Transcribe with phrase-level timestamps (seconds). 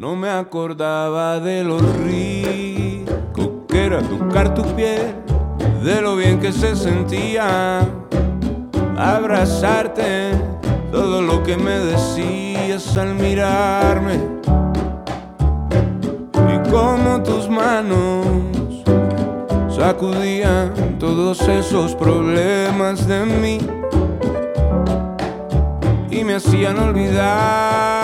[0.00, 5.14] No me acordaba de lo rico que era tocar tu piel,
[5.84, 7.80] de lo bien que se sentía
[8.96, 10.30] abrazarte,
[10.90, 14.14] todo lo que me decías al mirarme.
[16.34, 18.24] Y cómo tus manos
[19.68, 23.58] sacudían todos esos problemas de mí
[26.10, 27.99] y me hacían olvidar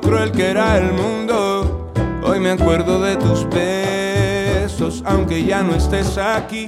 [0.00, 1.92] cruel que era el mundo.
[2.22, 6.66] Hoy me acuerdo de tus besos, aunque ya no estés aquí,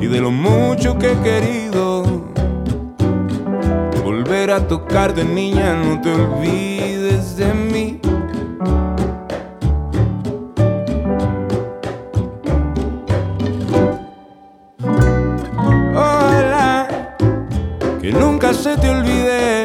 [0.00, 2.04] y de lo mucho que he querido
[4.04, 8.00] volver a tocar de niña, no te olvides de mí.
[15.94, 16.86] Hola,
[18.00, 19.59] que nunca se te olvide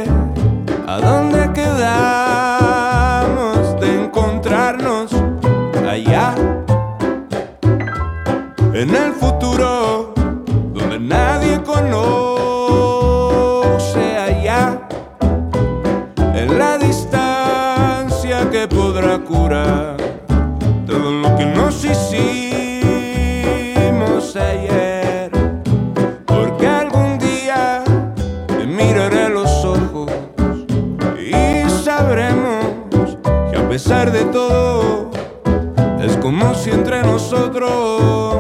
[36.76, 38.36] entre nosotros.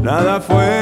[0.00, 0.81] Nada fuera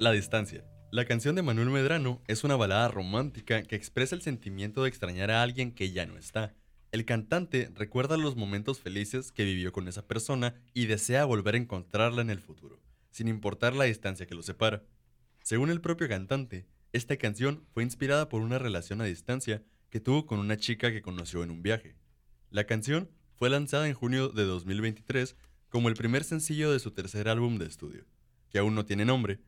[0.00, 0.64] La Distancia?
[0.90, 5.30] La canción de Manuel Medrano es una balada romántica que expresa el sentimiento de extrañar
[5.30, 6.56] a alguien que ya no está.
[6.90, 11.58] El cantante recuerda los momentos felices que vivió con esa persona y desea volver a
[11.58, 12.82] encontrarla en el futuro,
[13.12, 14.82] sin importar la distancia que los separa.
[15.44, 20.26] Según el propio cantante, esta canción fue inspirada por una relación a distancia que tuvo
[20.26, 21.94] con una chica que conoció en un viaje.
[22.50, 25.36] La canción fue lanzada en junio de 2023
[25.68, 28.04] como el primer sencillo de su tercer álbum de estudio,
[28.54, 29.40] que aún no tiene nombre.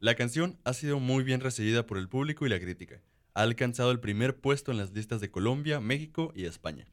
[0.00, 3.00] La canción ha sido muy bien recibida por el público y la crítica.
[3.32, 6.86] Ha alcanzado el primer puesto en las listas de Colombia, México y España.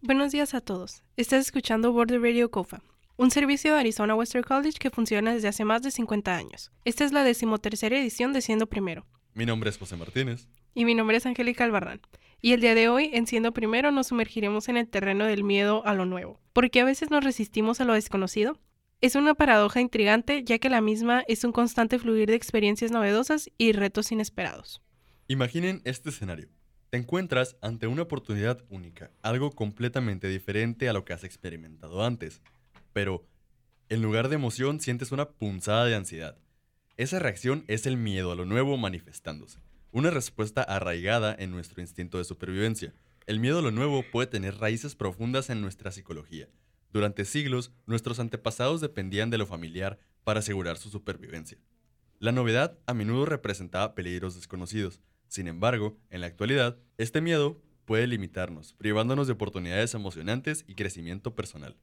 [0.00, 1.02] Buenos días a todos.
[1.18, 2.82] Estás escuchando Border Radio COFA,
[3.18, 6.72] un servicio de Arizona Western College que funciona desde hace más de 50 años.
[6.86, 9.04] Esta es la decimotercera edición de Siendo Primero.
[9.34, 10.48] Mi nombre es José Martínez.
[10.72, 12.00] Y mi nombre es Angélica Albarrán.
[12.40, 15.84] Y el día de hoy, en Siendo Primero, nos sumergiremos en el terreno del miedo
[15.84, 16.40] a lo nuevo.
[16.54, 18.58] ¿Por qué a veces nos resistimos a lo desconocido?
[19.02, 23.50] Es una paradoja intrigante, ya que la misma es un constante fluir de experiencias novedosas
[23.56, 24.82] y retos inesperados.
[25.26, 26.50] Imaginen este escenario.
[26.90, 32.42] Te encuentras ante una oportunidad única, algo completamente diferente a lo que has experimentado antes.
[32.92, 33.26] Pero,
[33.88, 36.36] en lugar de emoción, sientes una punzada de ansiedad.
[36.98, 39.60] Esa reacción es el miedo a lo nuevo manifestándose,
[39.92, 42.92] una respuesta arraigada en nuestro instinto de supervivencia.
[43.26, 46.48] El miedo a lo nuevo puede tener raíces profundas en nuestra psicología.
[46.92, 51.58] Durante siglos, nuestros antepasados dependían de lo familiar para asegurar su supervivencia.
[52.18, 55.00] La novedad a menudo representaba peligros desconocidos.
[55.28, 61.34] Sin embargo, en la actualidad, este miedo puede limitarnos, privándonos de oportunidades emocionantes y crecimiento
[61.34, 61.76] personal.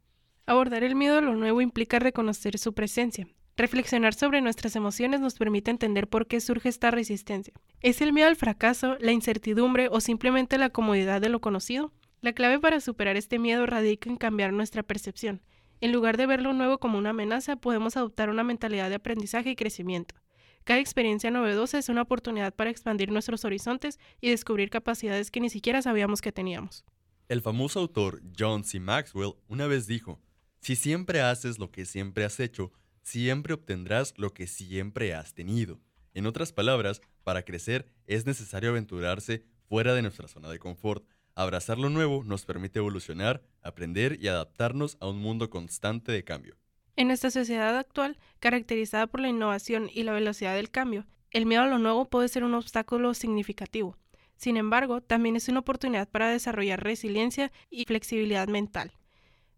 [0.45, 3.27] Abordar el miedo a lo nuevo implica reconocer su presencia.
[3.57, 7.53] Reflexionar sobre nuestras emociones nos permite entender por qué surge esta resistencia.
[7.81, 11.92] ¿Es el miedo al fracaso, la incertidumbre o simplemente la comodidad de lo conocido?
[12.21, 15.41] La clave para superar este miedo radica en cambiar nuestra percepción.
[15.81, 19.51] En lugar de ver lo nuevo como una amenaza, podemos adoptar una mentalidad de aprendizaje
[19.51, 20.15] y crecimiento.
[20.63, 25.49] Cada experiencia novedosa es una oportunidad para expandir nuestros horizontes y descubrir capacidades que ni
[25.49, 26.83] siquiera sabíamos que teníamos.
[27.29, 28.79] El famoso autor John C.
[28.79, 30.19] Maxwell una vez dijo,
[30.59, 32.71] si siempre haces lo que siempre has hecho,
[33.03, 35.79] siempre obtendrás lo que siempre has tenido.
[36.15, 41.05] En otras palabras, para crecer es necesario aventurarse fuera de nuestra zona de confort.
[41.38, 46.56] Abrazar lo nuevo nos permite evolucionar, aprender y adaptarnos a un mundo constante de cambio.
[46.95, 51.62] En nuestra sociedad actual, caracterizada por la innovación y la velocidad del cambio, el miedo
[51.62, 53.95] a lo nuevo puede ser un obstáculo significativo.
[54.36, 58.94] Sin embargo, también es una oportunidad para desarrollar resiliencia y flexibilidad mental.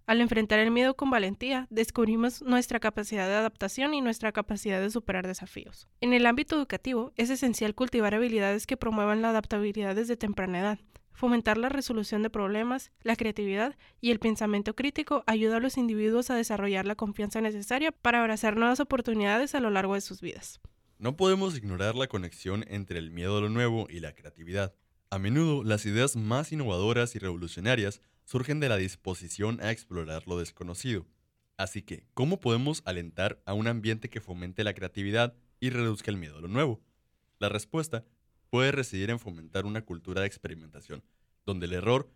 [0.06, 4.90] Al enfrentar el miedo con valentía, descubrimos nuestra capacidad de adaptación y nuestra capacidad de
[4.90, 5.88] superar desafíos.
[6.02, 10.80] En el ámbito educativo, es esencial cultivar habilidades que promuevan la adaptabilidad desde temprana edad,
[11.19, 16.30] Fomentar la resolución de problemas, la creatividad y el pensamiento crítico ayuda a los individuos
[16.30, 20.62] a desarrollar la confianza necesaria para abrazar nuevas oportunidades a lo largo de sus vidas.
[20.98, 24.74] No podemos ignorar la conexión entre el miedo a lo nuevo y la creatividad.
[25.10, 30.39] A menudo, las ideas más innovadoras y revolucionarias surgen de la disposición a explorar lo
[30.39, 31.06] desconocido.
[31.57, 36.18] Así que, ¿cómo podemos alentar a un ambiente que fomente la creatividad y reduzca el
[36.18, 36.80] miedo a lo nuevo?
[37.39, 38.06] La respuesta
[38.50, 41.04] puede residir en fomentar una cultura de experimentación,
[41.46, 42.12] donde el error,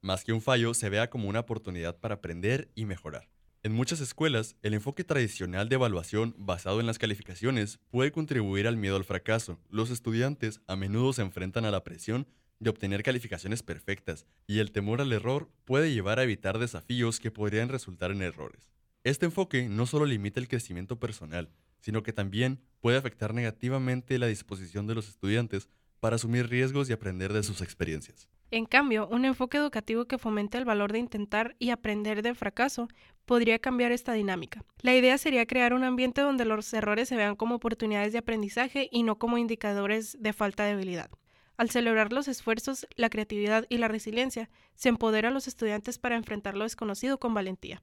[0.00, 3.28] más que un fallo, se vea como una oportunidad para aprender y mejorar.
[3.64, 8.76] En muchas escuelas, el enfoque tradicional de evaluación basado en las calificaciones puede contribuir al
[8.76, 9.58] miedo al fracaso.
[9.68, 12.28] Los estudiantes a menudo se enfrentan a la presión
[12.60, 17.30] de obtener calificaciones perfectas y el temor al error puede llevar a evitar desafíos que
[17.30, 18.70] podrían resultar en errores.
[19.04, 21.50] Este enfoque no solo limita el crecimiento personal,
[21.80, 25.68] sino que también puede afectar negativamente la disposición de los estudiantes
[26.00, 28.28] para asumir riesgos y aprender de sus experiencias.
[28.50, 32.88] En cambio, un enfoque educativo que fomente el valor de intentar y aprender del fracaso
[33.26, 34.64] podría cambiar esta dinámica.
[34.80, 38.88] La idea sería crear un ambiente donde los errores se vean como oportunidades de aprendizaje
[38.90, 41.10] y no como indicadores de falta de habilidad.
[41.58, 46.16] Al celebrar los esfuerzos, la creatividad y la resiliencia, se empodera a los estudiantes para
[46.16, 47.82] enfrentar lo desconocido con valentía.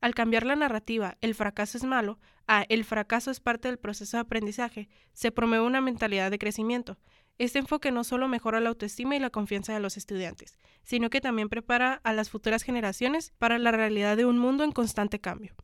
[0.00, 4.16] Al cambiar la narrativa, el fracaso es malo, a el fracaso es parte del proceso
[4.16, 6.98] de aprendizaje, se promueve una mentalidad de crecimiento.
[7.40, 11.22] Este enfoque no solo mejora la autoestima y la confianza de los estudiantes, sino que
[11.22, 15.54] también prepara a las futuras generaciones para la realidad de un mundo en constante cambio.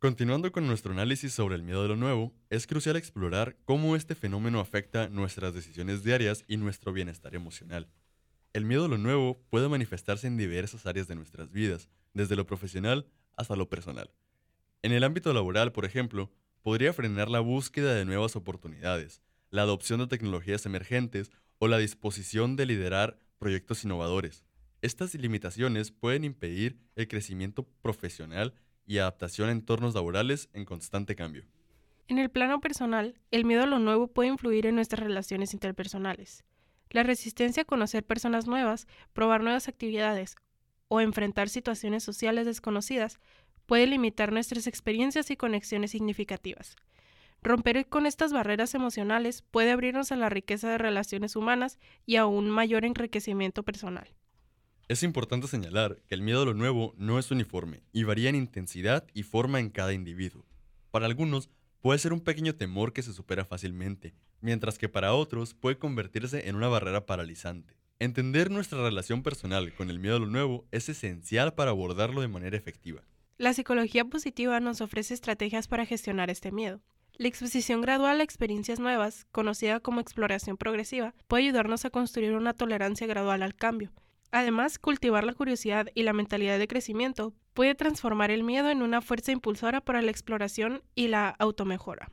[0.00, 4.16] Continuando con nuestro análisis sobre el miedo de lo nuevo, es crucial explorar cómo este
[4.16, 7.86] fenómeno afecta nuestras decisiones diarias y nuestro bienestar emocional.
[8.52, 12.44] El miedo a lo nuevo puede manifestarse en diversas áreas de nuestras vidas, desde lo
[12.44, 13.06] profesional
[13.36, 14.10] hasta lo personal.
[14.82, 16.32] En el ámbito laboral, por ejemplo,
[16.62, 19.22] podría frenar la búsqueda de nuevas oportunidades,
[19.54, 21.30] la adopción de tecnologías emergentes
[21.60, 24.44] o la disposición de liderar proyectos innovadores.
[24.82, 28.54] Estas limitaciones pueden impedir el crecimiento profesional
[28.84, 31.44] y adaptación a entornos laborales en constante cambio.
[32.08, 36.42] En el plano personal, el miedo a lo nuevo puede influir en nuestras relaciones interpersonales.
[36.90, 40.34] La resistencia a conocer personas nuevas, probar nuevas actividades
[40.88, 43.20] o enfrentar situaciones sociales desconocidas
[43.66, 46.74] puede limitar nuestras experiencias y conexiones significativas.
[47.44, 52.24] Romper con estas barreras emocionales puede abrirnos a la riqueza de relaciones humanas y a
[52.24, 54.08] un mayor enriquecimiento personal.
[54.88, 58.36] Es importante señalar que el miedo a lo nuevo no es uniforme y varía en
[58.36, 60.46] intensidad y forma en cada individuo.
[60.90, 61.50] Para algunos
[61.82, 66.48] puede ser un pequeño temor que se supera fácilmente, mientras que para otros puede convertirse
[66.48, 67.76] en una barrera paralizante.
[67.98, 72.28] Entender nuestra relación personal con el miedo a lo nuevo es esencial para abordarlo de
[72.28, 73.02] manera efectiva.
[73.36, 76.80] La psicología positiva nos ofrece estrategias para gestionar este miedo.
[77.16, 82.54] La exposición gradual a experiencias nuevas, conocida como exploración progresiva, puede ayudarnos a construir una
[82.54, 83.92] tolerancia gradual al cambio.
[84.32, 89.00] Además, cultivar la curiosidad y la mentalidad de crecimiento puede transformar el miedo en una
[89.00, 92.10] fuerza impulsora para la exploración y la automejora.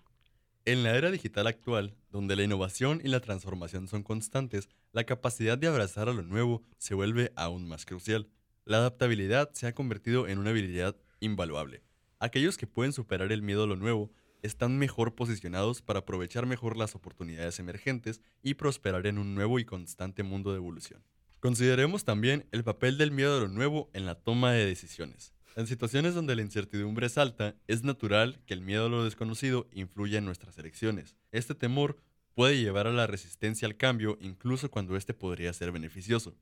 [0.65, 5.57] En la era digital actual, donde la innovación y la transformación son constantes, la capacidad
[5.57, 8.29] de abrazar a lo nuevo se vuelve aún más crucial.
[8.65, 11.81] La adaptabilidad se ha convertido en una habilidad invaluable.
[12.19, 16.77] Aquellos que pueden superar el miedo a lo nuevo están mejor posicionados para aprovechar mejor
[16.77, 21.03] las oportunidades emergentes y prosperar en un nuevo y constante mundo de evolución.
[21.39, 25.33] Consideremos también el papel del miedo a lo nuevo en la toma de decisiones.
[25.55, 29.67] En situaciones donde la incertidumbre es alta, es natural que el miedo a lo desconocido
[29.71, 31.17] influya en nuestras elecciones.
[31.31, 31.97] Este temor
[32.35, 36.35] puede llevar a la resistencia al cambio incluso cuando este podría ser beneficioso.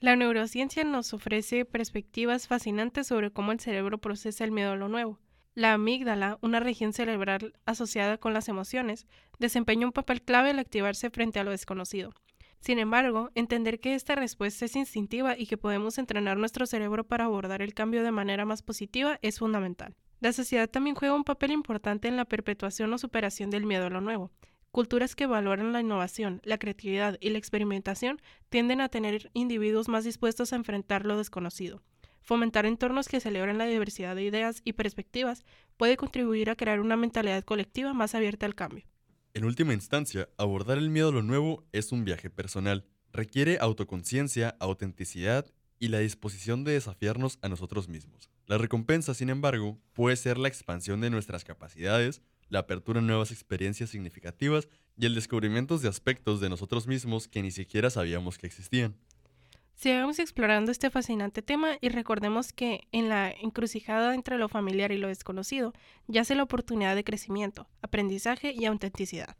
[0.00, 4.88] La neurociencia nos ofrece perspectivas fascinantes sobre cómo el cerebro procesa el miedo a lo
[4.88, 5.18] nuevo.
[5.56, 9.06] La amígdala, una región cerebral asociada con las emociones,
[9.38, 12.12] desempeña un papel clave al activarse frente a lo desconocido.
[12.58, 17.26] Sin embargo, entender que esta respuesta es instintiva y que podemos entrenar nuestro cerebro para
[17.26, 19.94] abordar el cambio de manera más positiva es fundamental.
[20.18, 23.90] La sociedad también juega un papel importante en la perpetuación o superación del miedo a
[23.90, 24.32] lo nuevo.
[24.72, 30.02] Culturas que valoran la innovación, la creatividad y la experimentación tienden a tener individuos más
[30.02, 31.80] dispuestos a enfrentar lo desconocido.
[32.24, 35.44] Fomentar entornos que celebran la diversidad de ideas y perspectivas
[35.76, 38.86] puede contribuir a crear una mentalidad colectiva más abierta al cambio.
[39.34, 42.86] En última instancia, abordar el miedo a lo nuevo es un viaje personal.
[43.12, 45.44] Requiere autoconciencia, autenticidad
[45.78, 48.30] y la disposición de desafiarnos a nosotros mismos.
[48.46, 53.32] La recompensa, sin embargo, puede ser la expansión de nuestras capacidades, la apertura a nuevas
[53.32, 58.46] experiencias significativas y el descubrimiento de aspectos de nosotros mismos que ni siquiera sabíamos que
[58.46, 58.96] existían.
[59.74, 64.98] Sigamos explorando este fascinante tema y recordemos que en la encrucijada entre lo familiar y
[64.98, 65.72] lo desconocido
[66.06, 69.36] yace la oportunidad de crecimiento, aprendizaje y autenticidad.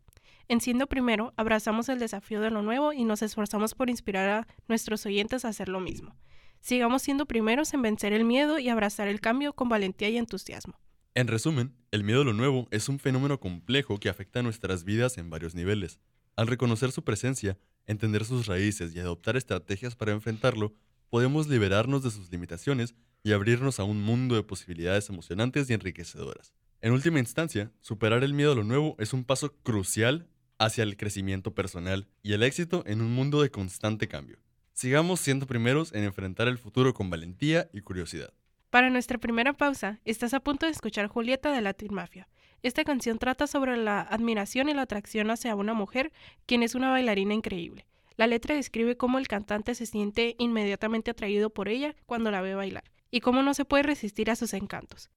[0.48, 4.46] En siendo primero, abrazamos el desafío de lo nuevo y nos esforzamos por inspirar a
[4.68, 6.14] nuestros oyentes a hacer lo mismo.
[6.60, 10.78] Sigamos siendo primeros en vencer el miedo y abrazar el cambio con valentía y entusiasmo.
[11.14, 14.84] En resumen, el miedo a lo nuevo es un fenómeno complejo que afecta a nuestras
[14.84, 16.00] vidas en varios niveles.
[16.36, 20.74] Al reconocer su presencia, entender sus raíces y adoptar estrategias para enfrentarlo,
[21.10, 26.52] podemos liberarnos de sus limitaciones y abrirnos a un mundo de posibilidades emocionantes y enriquecedoras.
[26.80, 30.96] En última instancia, superar el miedo a lo nuevo es un paso crucial hacia el
[30.96, 34.38] crecimiento personal y el éxito en un mundo de constante cambio.
[34.72, 38.34] Sigamos siendo primeros en enfrentar el futuro con valentía y curiosidad.
[38.70, 42.28] Para nuestra primera pausa, estás a punto de escuchar Julieta de Latin Mafia.
[42.64, 46.12] Esta canción trata sobre la admiración y la atracción hacia una mujer,
[46.46, 47.84] quien es una bailarina increíble.
[48.16, 52.54] La letra describe cómo el cantante se siente inmediatamente atraído por ella cuando la ve
[52.54, 55.10] bailar, y cómo no se puede resistir a sus encantos.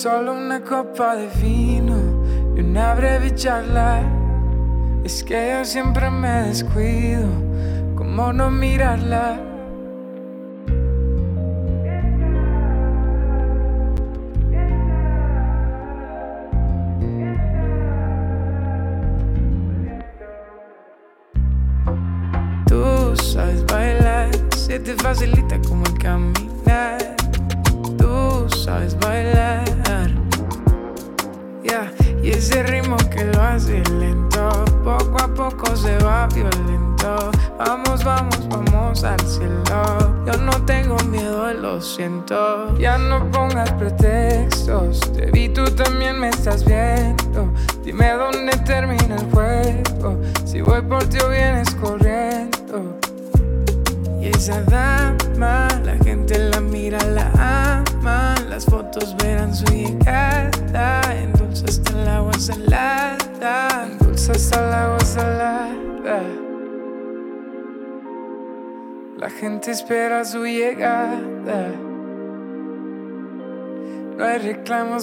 [0.00, 1.94] Solo una copa de vino
[2.56, 4.00] y una breve charla.
[5.04, 7.28] Es que yo siempre me descuido,
[7.96, 9.49] como no mirarla.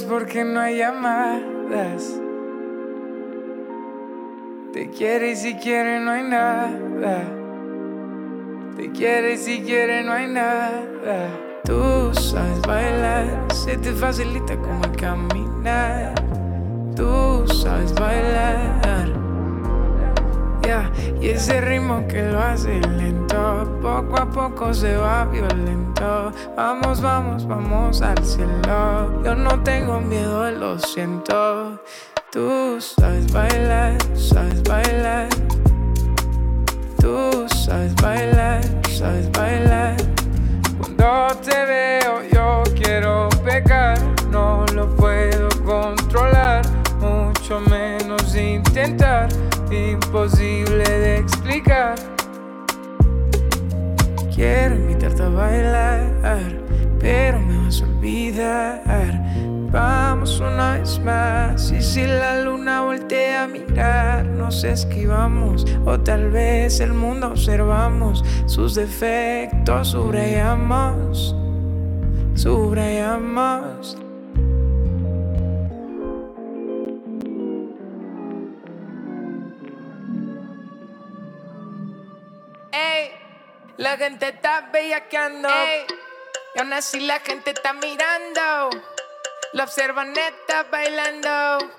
[0.03, 2.19] Porque no hay llamadas.
[4.73, 7.23] Te quiere y si quiere no hay nada.
[8.75, 11.29] Te quiere y si quiere no hay nada.
[11.63, 16.13] Tú sabes bailar, se te facilita como caminar.
[16.95, 19.26] Tú sabes bailar.
[21.21, 26.31] Y ese ritmo que lo hace lento, poco a poco se va violento.
[26.55, 29.23] Vamos, vamos, vamos al cielo.
[29.23, 31.81] Yo no tengo miedo, lo siento.
[32.31, 35.29] Tú sabes bailar, sabes bailar.
[36.99, 39.95] Tú sabes bailar, sabes bailar.
[40.79, 43.97] Cuando te veo yo quiero pecar,
[44.29, 46.61] no lo puedo controlar,
[46.99, 49.29] mucho menos intentar,
[49.71, 51.95] imposible de explicar.
[54.33, 56.49] Quiero invitarte a bailar,
[56.99, 59.23] pero me vas a olvidar.
[59.71, 66.31] Vamos una vez más y si la luna voltea a mirar nos esquivamos o tal
[66.31, 71.35] vez el mundo observamos sus defectos subrayamos
[72.33, 73.97] subrayamos
[83.77, 85.49] la gente está bellaqueando.
[85.49, 85.85] Ey,
[86.55, 88.69] y aún así la gente está mirando.
[89.53, 91.71] La observan neta bailando.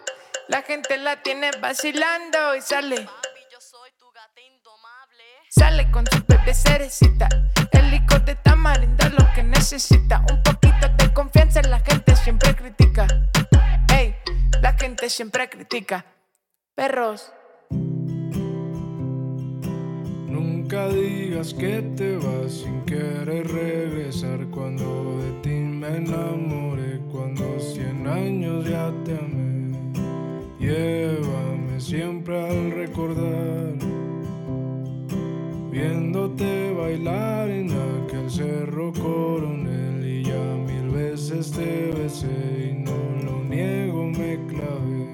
[0.48, 2.96] La gente la tiene vacilando y sale.
[2.96, 5.24] Papi, yo soy tu gata indomable.
[5.50, 7.28] Sale con su bebé cerecita.
[7.72, 10.22] El licor de tamarindo es lo que necesita.
[10.30, 13.06] Un poquito de confianza, la gente siempre critica.
[13.92, 14.16] Ey,
[14.62, 16.06] la gente siempre critica.
[16.74, 17.32] Perros.
[20.70, 28.06] Nunca digas que te vas sin querer regresar cuando de ti me enamoré, cuando cien
[28.06, 29.72] años ya te amé.
[30.60, 33.78] Llévame siempre al recordar,
[35.70, 43.42] viéndote bailar en aquel cerro coronel y ya mil veces te besé y no lo
[43.42, 45.06] niego, me clavé.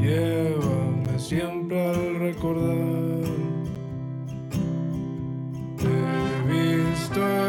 [0.00, 2.97] Llévame siempre al recordar.
[7.10, 7.47] stood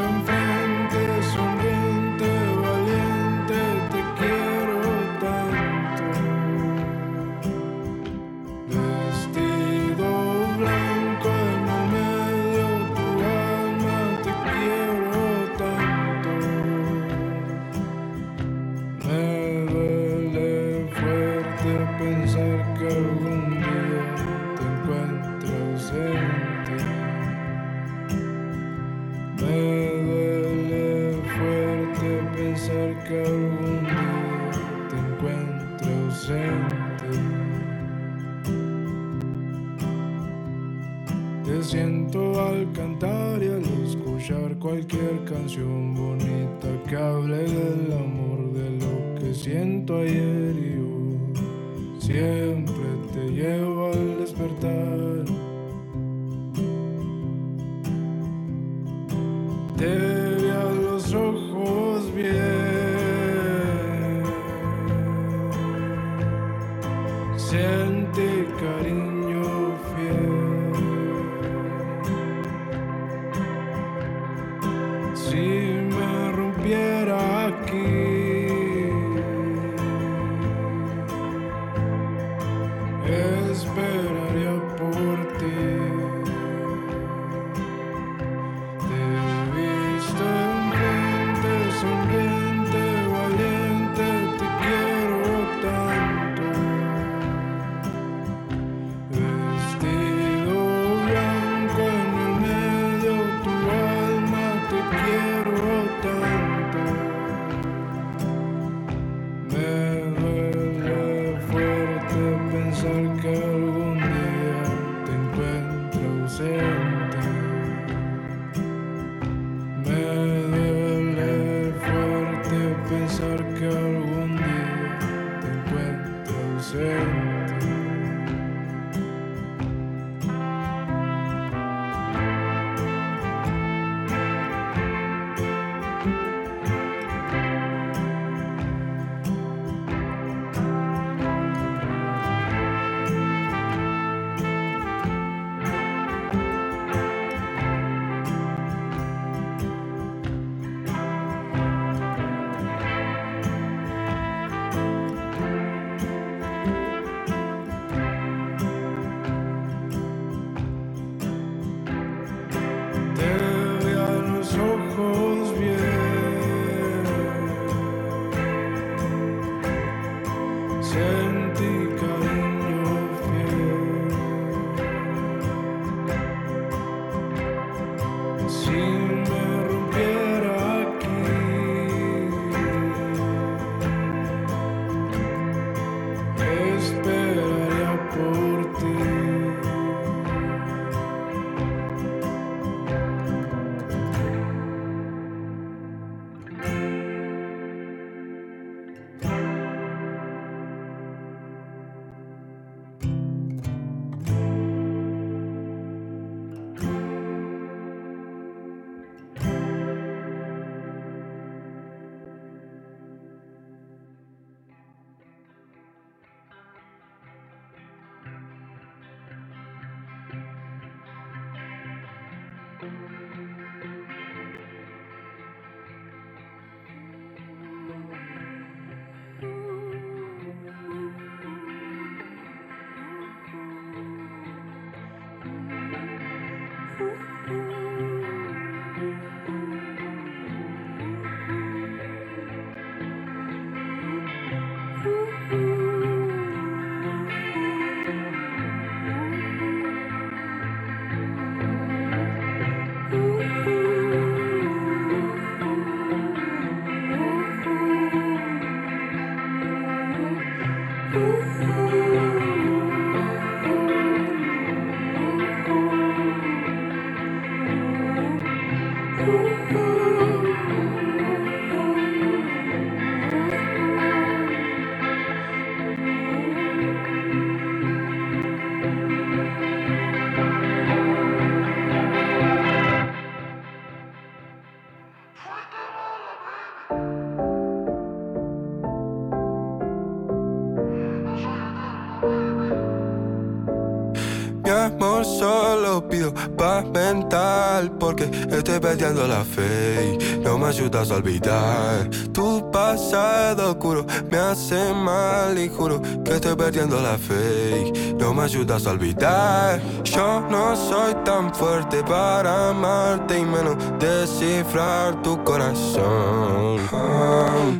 [299.00, 302.10] perdiendo la fe no me ayudas a olvidar.
[302.34, 308.44] Tu pasado oscuro me hace mal y juro que estoy perdiendo la fe no me
[308.44, 309.82] ayudas a olvidar.
[310.04, 316.82] Yo no soy tan fuerte para amarte y menos descifrar tu corazón.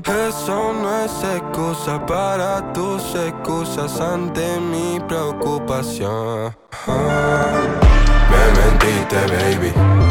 [0.06, 6.56] Eso no es excusa para tus excusas ante mi preocupación.
[8.32, 10.09] Me mentiste, baby.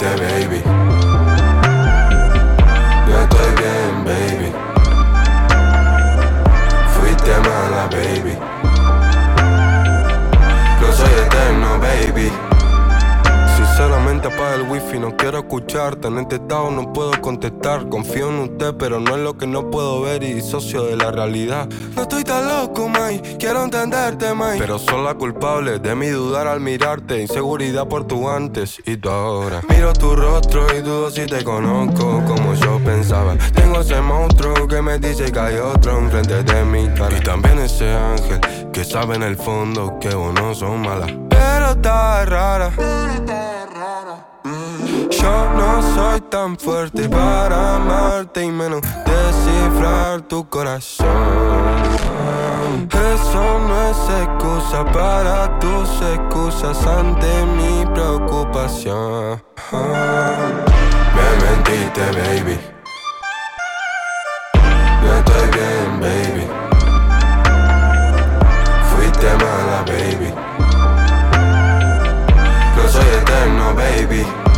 [0.00, 0.39] Me
[14.40, 16.08] apaga el wifi, no quiero escucharte.
[16.08, 17.88] En este estado no puedo contestar.
[17.88, 21.10] Confío en usted, pero no es lo que no puedo ver Y disocio de la
[21.10, 21.68] realidad.
[21.94, 24.58] No estoy tan loco, May, quiero entenderte, May.
[24.58, 27.20] Pero son las culpables de mi dudar al mirarte.
[27.20, 29.60] Inseguridad por tu antes y tu ahora.
[29.68, 33.36] Miro tu rostro y dudo si te conozco Como yo pensaba.
[33.54, 37.16] Tengo ese monstruo que me dice que hay otro enfrente de mi cara.
[37.16, 38.40] Y también ese ángel
[38.72, 42.70] que sabe en el fondo que vos no son malas Pero está rara
[45.10, 51.06] yo no soy tan fuerte para amarte y menos descifrar tu corazón.
[52.90, 59.42] Eso no es excusa para tus excusas ante mi preocupación.
[59.72, 62.58] Me mentiste, baby.
[65.02, 66.46] No estoy bien, baby.
[68.90, 70.32] Fuiste mala, baby.
[72.76, 74.49] No soy eterno, baby.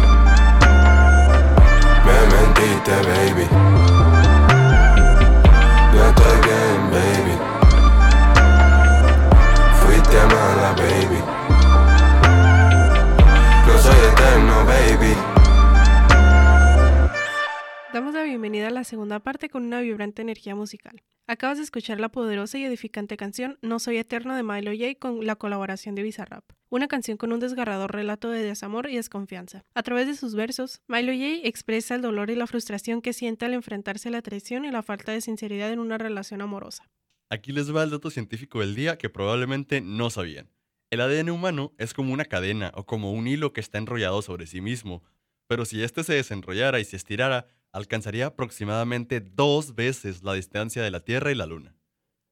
[17.92, 21.02] Damos la bienvenida a la segunda parte con una vibrante energía musical.
[21.28, 25.24] Acabas de escuchar la poderosa y edificante canción No Soy Eterno de Milo J con
[25.24, 29.62] la colaboración de Bizarrap, una canción con un desgarrador relato de desamor y desconfianza.
[29.74, 33.44] A través de sus versos, Milo J expresa el dolor y la frustración que siente
[33.44, 36.88] al enfrentarse a la traición y la falta de sinceridad en una relación amorosa.
[37.28, 40.48] Aquí les va el dato científico del día que probablemente no sabían.
[40.90, 44.46] El ADN humano es como una cadena o como un hilo que está enrollado sobre
[44.46, 45.02] sí mismo,
[45.46, 50.90] pero si este se desenrollara y se estirara, alcanzaría aproximadamente dos veces la distancia de
[50.90, 51.76] la Tierra y la Luna,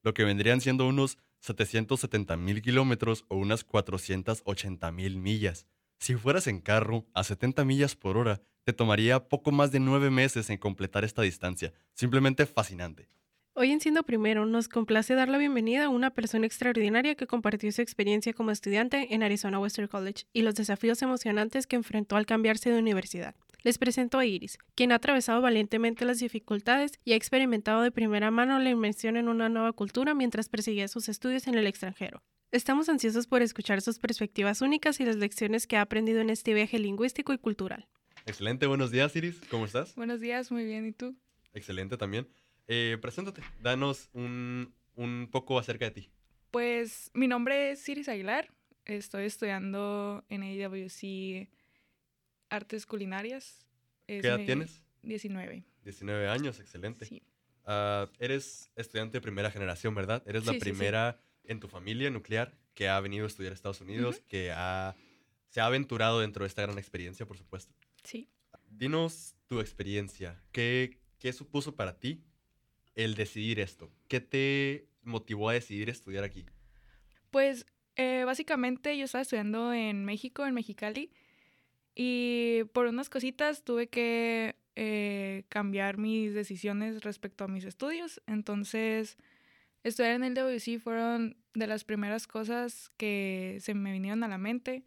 [0.03, 5.67] lo que vendrían siendo unos 770 mil kilómetros o unas 480 mil millas.
[5.99, 10.11] Si fueras en carro a 70 millas por hora, te tomaría poco más de nueve
[10.11, 11.73] meses en completar esta distancia.
[11.93, 13.09] Simplemente fascinante.
[13.53, 17.71] Hoy en Siendo Primero nos complace dar la bienvenida a una persona extraordinaria que compartió
[17.73, 22.27] su experiencia como estudiante en Arizona Western College y los desafíos emocionantes que enfrentó al
[22.27, 23.35] cambiarse de universidad.
[23.63, 28.31] Les presento a Iris, quien ha atravesado valientemente las dificultades y ha experimentado de primera
[28.31, 32.23] mano la inmersión en una nueva cultura mientras perseguía sus estudios en el extranjero.
[32.53, 36.55] Estamos ansiosos por escuchar sus perspectivas únicas y las lecciones que ha aprendido en este
[36.55, 37.87] viaje lingüístico y cultural.
[38.25, 39.95] Excelente, buenos días Iris, ¿cómo estás?
[39.95, 41.15] Buenos días, muy bien, ¿y tú?
[41.53, 42.29] Excelente también.
[42.67, 46.11] Eh, preséntate, danos un, un poco acerca de ti.
[46.51, 48.51] Pues mi nombre es Iris Aguilar,
[48.87, 51.60] estoy estudiando en AWC
[52.51, 53.67] Artes Culinarias.
[54.07, 54.83] Es ¿Qué edad tienes?
[55.03, 55.65] 19.
[55.85, 57.07] 19 años, excelente.
[57.07, 57.23] Sí.
[57.65, 60.23] Ah, eres estudiante de primera generación, ¿verdad?
[60.27, 60.71] Eres la Sí, sí, sí.
[60.73, 64.95] primera en tu familia nuclear que ha venido a estudiar a Estados Unidos, que ha,
[65.49, 67.75] se ha aventurado dentro de esta gran experiencia, por supuesto.
[68.05, 68.29] Sí.
[68.69, 70.43] Dinos tu experiencia.
[70.53, 72.23] ¿Qué, qué supuso para ti
[72.95, 73.93] el decidir esto?
[74.09, 76.47] ¿Qué te motivó a decidir estudiar aquí?
[77.31, 81.13] Pues eh, básicamente yo estaba estudiando en México, en Mexicali,
[82.03, 88.23] y por unas cositas tuve que eh, cambiar mis decisiones respecto a mis estudios.
[88.27, 89.19] Entonces
[89.83, 94.37] Estudiar en el WC fueron de las primeras cosas que se me vinieron a la
[94.37, 94.85] mente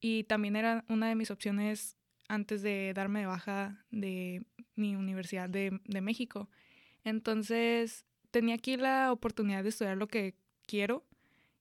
[0.00, 1.96] y también era una de mis opciones
[2.28, 6.48] antes de darme de baja de mi Universidad de, de México.
[7.04, 10.34] Entonces tenía aquí la oportunidad de estudiar lo que
[10.66, 11.04] quiero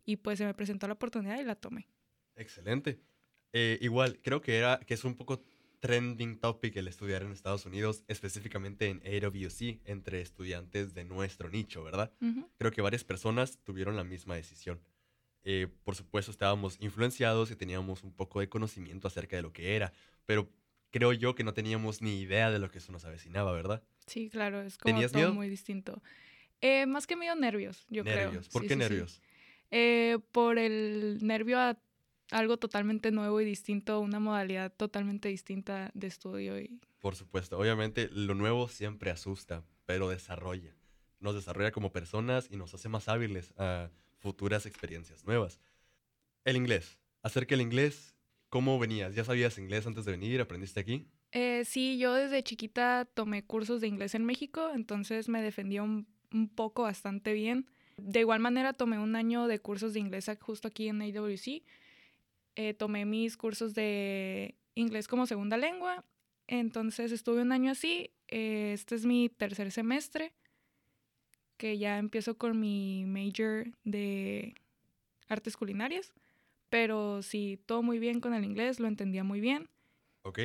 [0.03, 1.87] y pues se me presentó la oportunidad y la tomé.
[2.35, 2.99] Excelente.
[3.53, 5.41] Eh, igual, creo que, era, que es un poco
[5.79, 11.83] trending topic el estudiar en Estados Unidos, específicamente en AWC, entre estudiantes de nuestro nicho,
[11.83, 12.11] ¿verdad?
[12.57, 14.79] Creo que varias personas tuvieron la misma decisión.
[15.43, 19.75] Eh, por supuesto, estábamos influenciados y teníamos un poco de conocimiento acerca de lo que
[19.75, 19.91] era,
[20.25, 20.49] pero
[20.89, 23.83] creo yo que no teníamos ni idea de lo que eso nos avecinaba, ¿verdad?
[24.07, 25.33] Sí, claro, es como ¿Tenías todo miedo?
[25.33, 26.01] muy distinto.
[26.61, 28.15] Eh, más que miedo, nervios, yo creo.
[28.31, 28.47] nervios.
[28.47, 28.87] ¿Por Sí, qué sí, sí.
[28.89, 29.21] nervios?
[29.69, 31.77] Eh, por el nervio a
[32.33, 38.09] algo totalmente nuevo y distinto, una modalidad totalmente distinta de estudio y Por supuesto, obviamente
[38.11, 40.75] lo nuevo siempre asusta, pero desarrolla.
[41.19, 45.61] Nos desarrolla como personas y nos hace más hábiles a futuras experiencias nuevas.
[46.43, 46.97] El inglés.
[47.21, 48.15] Acerca del inglés,
[48.49, 49.15] ¿cómo venías?
[49.15, 50.41] ¿Ya sabías inglés antes de venir?
[50.41, 51.07] ¿Aprendiste aquí?
[51.31, 56.07] Eh, sí, yo desde chiquita tomé cursos de inglés en México, entonces me defendía un,
[56.31, 57.67] un poco bastante bien.
[57.97, 61.63] De igual manera, tomé un año de cursos de inglés justo aquí en AWC.
[62.55, 66.05] Eh, tomé mis cursos de inglés como segunda lengua,
[66.47, 68.11] entonces estuve un año así.
[68.27, 70.33] Eh, este es mi tercer semestre,
[71.57, 74.55] que ya empiezo con mi major de
[75.27, 76.13] artes culinarias,
[76.69, 79.69] pero sí, todo muy bien con el inglés, lo entendía muy bien.
[80.23, 80.39] ¿Ok?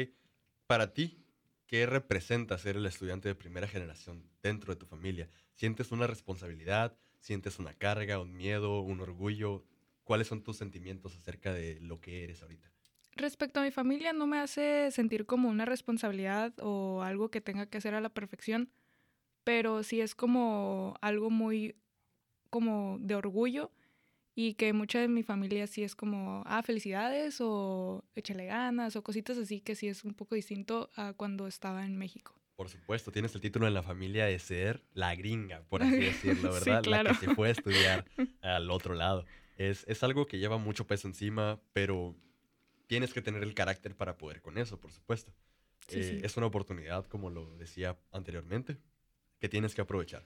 [0.66, 1.25] Para ti,
[1.66, 5.29] ¿qué representa ser el estudiante de primera generación dentro de tu familia?
[5.55, 6.97] ¿Sientes una responsabilidad?
[7.21, 9.64] ¿Sientes una carga, un miedo, un orgullo?
[10.09, 12.73] ¿Cuáles son tus sentimientos acerca de lo que eres ahorita?
[13.14, 17.66] Respecto a mi familia, no me hace sentir como una responsabilidad o algo que tenga
[17.66, 18.71] que hacer a la perfección,
[19.44, 21.77] pero sí es como algo muy
[22.49, 23.71] como de orgullo
[24.35, 29.03] y que mucha de mi familia sí es como, ah, felicidades o échale ganas o
[29.05, 32.35] cositas así que sí es un poco distinto a cuando estaba en México.
[32.57, 36.51] Por supuesto, tienes el título en la familia de ser la gringa, por así decirlo,
[36.55, 36.83] Sí, ¿verdad?
[36.83, 37.11] claro.
[37.12, 38.07] La que se fue a estudiar
[38.40, 39.27] al otro lado.
[39.59, 42.16] Es, es algo que lleva mucho peso encima, pero
[42.87, 45.33] tienes que tener el carácter para poder con eso, por supuesto.
[45.88, 46.18] Sí, Eh, sí.
[46.23, 48.79] Es una oportunidad, como lo decía anteriormente,
[49.38, 50.25] que tienes que aprovechar.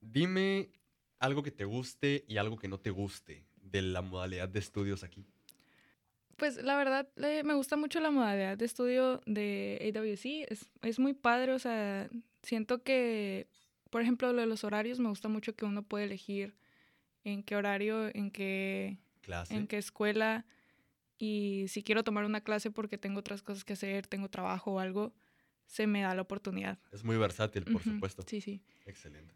[0.00, 0.70] Dime
[1.18, 5.04] algo que te guste y algo que no te guste de la modalidad de estudios
[5.04, 5.26] aquí.
[6.36, 10.98] Pues la verdad eh, me gusta mucho la modalidad de estudio de AWC, es, es
[10.98, 12.08] muy padre, o sea,
[12.42, 13.46] siento que,
[13.90, 16.54] por ejemplo, lo de los horarios, me gusta mucho que uno puede elegir
[17.24, 19.54] en qué horario, en qué, Clase.
[19.54, 20.46] en qué escuela,
[21.18, 24.78] y si quiero tomar una clase porque tengo otras cosas que hacer, tengo trabajo o
[24.78, 25.12] algo,
[25.66, 26.78] se me da la oportunidad.
[26.92, 28.22] Es muy versátil, por supuesto.
[28.26, 28.62] Sí, sí.
[28.86, 29.34] Excelente.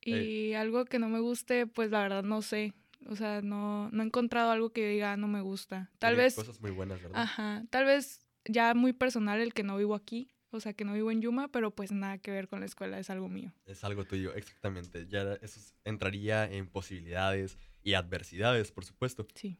[0.00, 2.72] Y algo que no me guste, pues la verdad no sé.
[3.06, 5.90] O sea, no, no he encontrado algo que yo diga, "Ah, no me gusta.
[5.98, 7.22] Tal Tiene vez Cosas muy buenas, ¿verdad?
[7.22, 10.94] Ajá, tal vez ya muy personal el que no vivo aquí, o sea, que no
[10.94, 13.52] vivo en Yuma, pero pues nada que ver con la escuela, es algo mío.
[13.66, 15.06] Es algo tuyo, exactamente.
[15.08, 19.26] Ya eso entraría en posibilidades y adversidades, por supuesto.
[19.34, 19.58] Sí.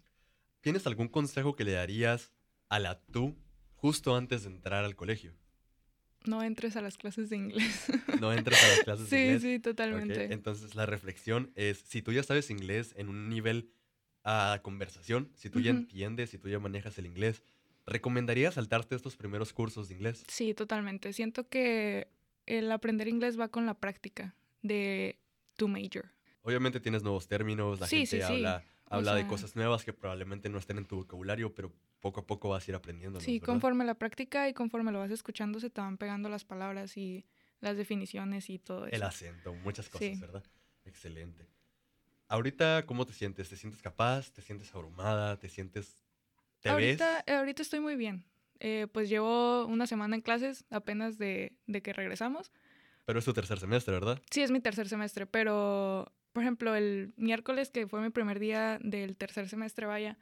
[0.61, 2.33] ¿Tienes algún consejo que le darías
[2.69, 3.37] a la tú
[3.75, 5.35] justo antes de entrar al colegio?
[6.25, 7.87] No entres a las clases de inglés.
[8.21, 9.43] No entres a las clases de sí, inglés.
[9.43, 9.63] sí, ¿ok?
[9.63, 10.33] totalmente.
[10.33, 13.71] Entonces la reflexión es, si tú ya sabes inglés en un nivel
[14.25, 17.43] a conversación, si tú ya entiendes, si tú ya manejas el inglés,
[17.89, 20.25] ¿recomendarías saltarte estos primeros cursos de inglés?
[20.29, 21.13] Sí, totalmente.
[21.13, 22.09] Siento que
[22.47, 25.19] el aprender inglés va con la práctica de
[25.57, 26.13] tu major.
[26.43, 28.33] Obviamente tienes nuevos términos, la Sí, gente sí, sí.
[28.33, 32.21] habla, O habla de cosas nuevas que probablemente no estén en tu vocabulario, pero poco
[32.21, 33.21] a poco vas a ir aprendiendo.
[33.21, 36.97] Sí, conforme la práctica y conforme lo vas escuchando se te van pegando las palabras
[36.97, 37.27] y
[37.61, 38.95] las definiciones y todo eso.
[38.97, 40.19] El acento, muchas cosas.
[40.21, 40.45] ¿verdad?
[40.85, 41.49] Excelente.
[42.29, 43.49] Ahorita, ¿cómo te sientes?
[43.49, 44.31] ¿Te sientes capaz?
[44.33, 45.39] ¿Te sientes abrumada?
[45.39, 45.97] ¿Te sientes...
[46.61, 47.25] ¿Te ahorita, ves?
[47.27, 48.25] eh, ahorita estoy muy bien.
[48.61, 52.51] Eh, pues llevo una semana en clases apenas de, de que regresamos.
[53.05, 54.21] Pero es tu tercer semestre, ¿verdad?
[54.31, 58.79] Sí, es mi tercer semestre, pero, por ejemplo, el miércoles, que fue mi primer día
[58.83, 60.19] del tercer semestre, vaya,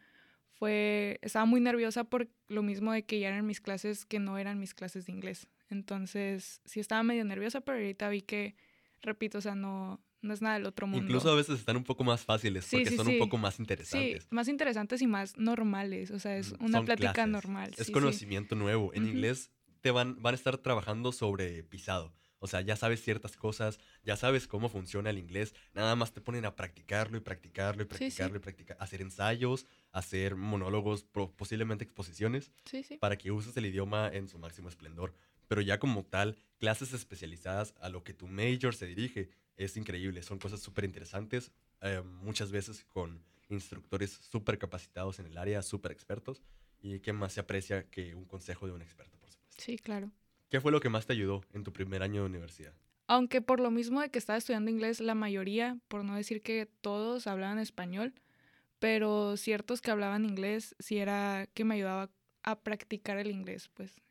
[0.53, 4.39] fue, estaba muy nerviosa por lo mismo de que ya eran mis clases que no
[4.39, 5.49] eran mis clases de inglés.
[5.69, 8.57] Entonces, sí estaba medio nerviosa, pero ahorita vi que,
[9.03, 11.05] repito, o sea, no, no es nada del otro mundo.
[11.05, 13.13] Incluso a veces están un poco más fáciles Sí, porque sí, son sí.
[13.13, 14.27] un poco más Sí, interesantes.
[14.31, 17.71] más interesantes y más normales, o sea, es una son plática clases, normal.
[17.71, 17.93] Es sí, sí.
[17.93, 18.93] conocimiento nuevo.
[18.95, 19.13] En Ujú.
[19.13, 19.51] inglés
[19.81, 22.13] te van, van a estar trabajando sobre pisado.
[22.39, 25.55] O sea, ya sabes ciertas cosas, ya sabes cómo funciona el inglés.
[25.73, 27.97] Nada más te ponen a practicarlo y practicarlo y Sí, sí.
[27.99, 28.77] practicarlo y practicar.
[28.79, 31.05] Hacer ensayos, hacer monólogos,
[31.37, 32.99] posiblemente exposiciones, Sí, sí.
[32.99, 35.15] para que uses el idioma en su máximo esplendor.
[35.49, 40.23] pero ya como tal, clases especializadas a lo que tu major se dirige, es increíble.
[40.23, 45.93] Son cosas súper interesantes, eh, muchas veces con instructores súper capacitados en el área, súper
[45.93, 46.43] expertos.
[46.81, 49.63] Y qué más se aprecia que un consejo de un experto, por supuesto.
[49.63, 50.11] Sí, claro.
[50.51, 52.75] ¿Qué fue lo que más te ayudó en tu primer año de universidad?
[53.09, 56.67] Aunque por lo mismo de que estaba estudiando inglés, la mayoría, por no decir que
[56.81, 58.15] todos hablaban español,
[58.79, 62.11] pero ciertos que hablaban inglés, sí era que me ayudaba
[62.43, 64.03] a practicar el inglés, pues.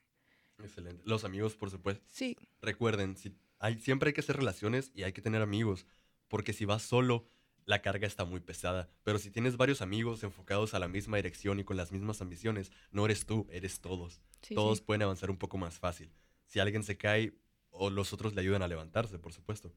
[0.60, 1.02] Excelente.
[1.06, 2.04] Los amigos, por supuesto.
[2.08, 5.86] Sí, Recuerden, si hay, siempre hay que hacer relaciones y hay que tener amigos,
[6.28, 7.28] porque si vas solo,
[7.66, 8.90] la carga está muy pesada.
[9.04, 12.72] Pero si tienes varios amigos enfocados a la misma dirección y con las mismas ambiciones,
[12.92, 14.22] no eres tú, eres todos.
[14.42, 14.84] sí, todos sí.
[14.86, 16.12] pueden avanzar un poco más fácil.
[16.46, 17.34] Si alguien se cae,
[17.72, 19.74] o los otros le ayudan a levantarse, por supuesto.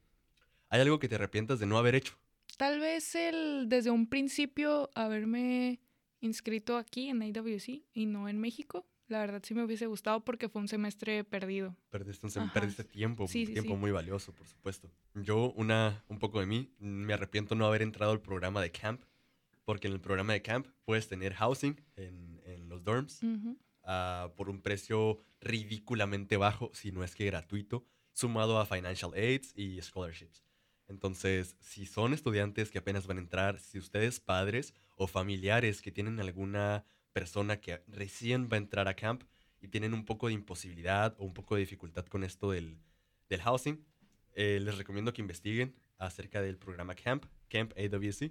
[0.69, 2.19] ¿Hay algo que te arrepientas de no haber hecho?
[2.57, 5.81] Tal vez el desde un principio haberme
[6.21, 8.87] inscrito aquí en AWC y no en México.
[9.09, 11.75] La verdad sí me hubiese gustado porque fue un semestre perdido.
[11.91, 13.79] Perdiste, un sem- perdiste tiempo, Sí, sí, tiempo sí.
[13.79, 14.91] muy valioso, por supuesto.
[15.15, 19.03] Yo, una, un poco de mí, me arrepiento no haber entrado al programa de camp,
[19.65, 23.57] porque en el programa de camp puedes tener housing en, en los dorms Ujú.
[23.85, 29.53] ah, por un precio ridículamente bajo, si no es que gratuito, sumado a financial aids
[29.57, 30.45] y scholarships.
[30.87, 35.93] Entonces, si son estudiantes que apenas van a entrar, si ustedes padres o familiares que
[35.93, 36.85] tienen alguna
[37.19, 39.25] persona que recién va a entrar a camp
[39.61, 42.79] y tienen un poco de imposibilidad o un poco de dificultad con esto del,
[43.29, 43.85] del housing,
[44.35, 48.31] eh, les recomiendo que investiguen acerca del programa Camp, Camp AWC.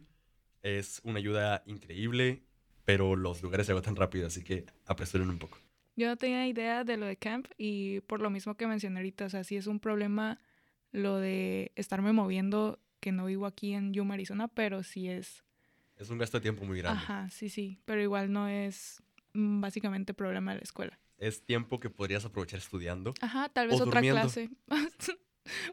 [0.63, 2.43] Es una ayuda increíble,
[2.85, 5.57] pero los lugares se agotan rápido, así que apresuren un poco.
[5.97, 9.25] Yo no tenía idea de lo de camp y por lo mismo que mencioné ahorita,
[9.25, 10.39] o sea, sí es un problema
[10.93, 15.43] lo de estarme moviendo, que no vivo aquí en Yuma, Arizona, pero sí es...
[15.97, 17.01] Es un gasto de tiempo muy grande.
[17.01, 19.01] Ajá, sí, sí, pero igual no es
[19.33, 20.99] mm, básicamente problema de la escuela.
[21.17, 23.13] Es tiempo que podrías aprovechar estudiando.
[23.21, 24.21] Ajá, tal vez O otra durmiendo.
[24.21, 24.49] clase.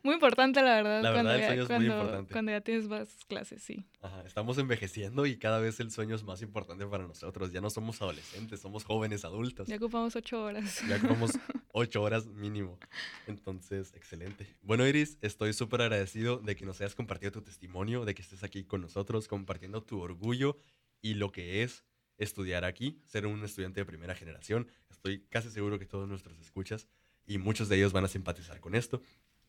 [0.05, 1.03] Muy importante, la verdad.
[1.03, 2.33] La verdad, cuando el ya, sueño es muy cuando- importante.
[2.33, 3.85] Cuando ya tienes más clases, sí.
[4.01, 7.51] Ajá, estamos envejeciendo y cada vez el sueño es más importante para nosotros.
[7.53, 9.67] Ya no somos adolescentes, somos jóvenes adultos.
[9.67, 10.81] Ya ocupamos ocho horas.
[10.89, 11.33] Ya ocupamos
[11.75, 12.79] ocho horas mínimo.
[13.27, 14.47] Entonces, excelente.
[14.63, 18.45] Bueno, Iris, estoy súper agradecido de que nos hayas compartido tu testimonio, de que estés
[18.45, 20.57] aquí con nosotros, compartiendo tu orgullo
[21.03, 21.85] y lo que es
[22.17, 24.69] estudiar aquí, ser un estudiante de primera generación.
[24.89, 26.87] Estoy casi seguro que todos nuestros escuchas
[27.27, 29.03] y muchos de ellos van a simpatizar con esto.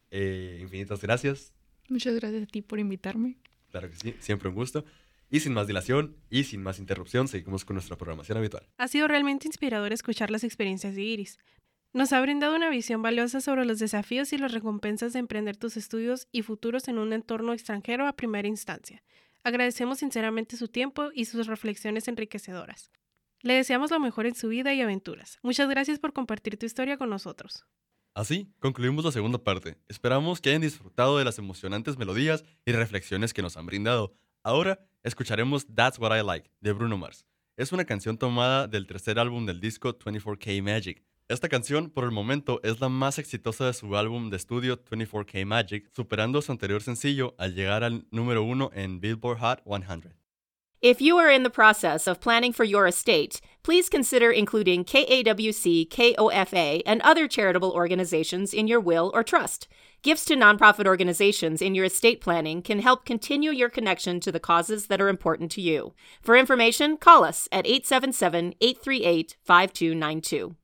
[0.09, 1.53] Eh, infinitas gracias.
[1.89, 3.37] Muchas gracias a ti por invitarme.
[3.69, 4.83] Claro que sí, siempre un gusto.
[5.29, 8.67] Y sin más dilación y sin más interrupción, seguimos con nuestra programación habitual.
[8.77, 11.39] Ha sido realmente inspirador escuchar las experiencias de Iris.
[11.95, 15.77] Nos ha brindado una visión valiosa sobre los desafíos y las recompensas de emprender tus
[15.77, 19.01] estudios y futuros en un entorno extranjero a primera instancia.
[19.45, 22.91] Agradecemos sinceramente su tiempo y sus reflexiones enriquecedoras.
[23.39, 25.39] Le deseamos lo mejor en su vida y aventuras.
[25.41, 27.63] Muchas gracias por compartir tu historia con nosotros.
[28.13, 29.77] Así, concluimos la segunda parte.
[29.87, 34.13] Esperamos que hayan disfrutado de las emocionantes melodías y reflexiones que nos han brindado.
[34.43, 37.25] Ahora escucharemos That's What I Like de Bruno Mars.
[37.55, 41.05] Es una canción tomada del tercer álbum del disco 24K Magic.
[41.27, 45.43] Esta canción, por el momento, es la más exitosa de su álbum de estudio 24K
[45.43, 50.13] Magic, superando su anterior sencillo al llegar al número uno en Billboard Hot 100.
[50.81, 55.89] If you are in the process of planning for your estate, please consider including KAWC,
[55.89, 59.67] KOFA, and other charitable organizations in your will or trust.
[60.03, 64.39] Gifts to nonprofit organizations in your estate planning can help continue your connection to the
[64.39, 65.95] causes that are important to you.
[66.21, 70.55] For information, call us at 877 838 5292.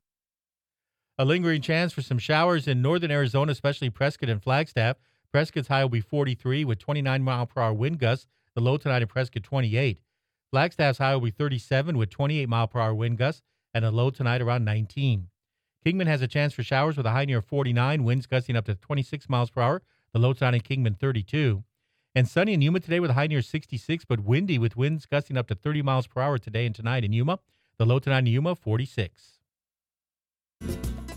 [1.18, 4.96] A lingering chance for some showers in northern Arizona, especially Prescott and Flagstaff.
[5.30, 8.26] Prescott's high will be 43 with 29 mile per hour wind gusts.
[8.54, 10.00] The low tonight in Prescott 28.
[10.50, 13.42] Flagstaff's high will be 37 with 28 mile per hour wind gusts
[13.74, 15.28] and a low tonight around 19.
[15.84, 18.74] Kingman has a chance for showers with a high near 49, winds gusting up to
[18.74, 19.82] 26 miles per hour.
[20.14, 21.62] The low tonight in Kingman 32.
[22.14, 25.36] And sunny in Yuma today with a high near 66, but windy with winds gusting
[25.36, 27.38] up to 30 miles per hour today and tonight in Yuma.
[27.78, 29.38] The low tonight in Yuma 46.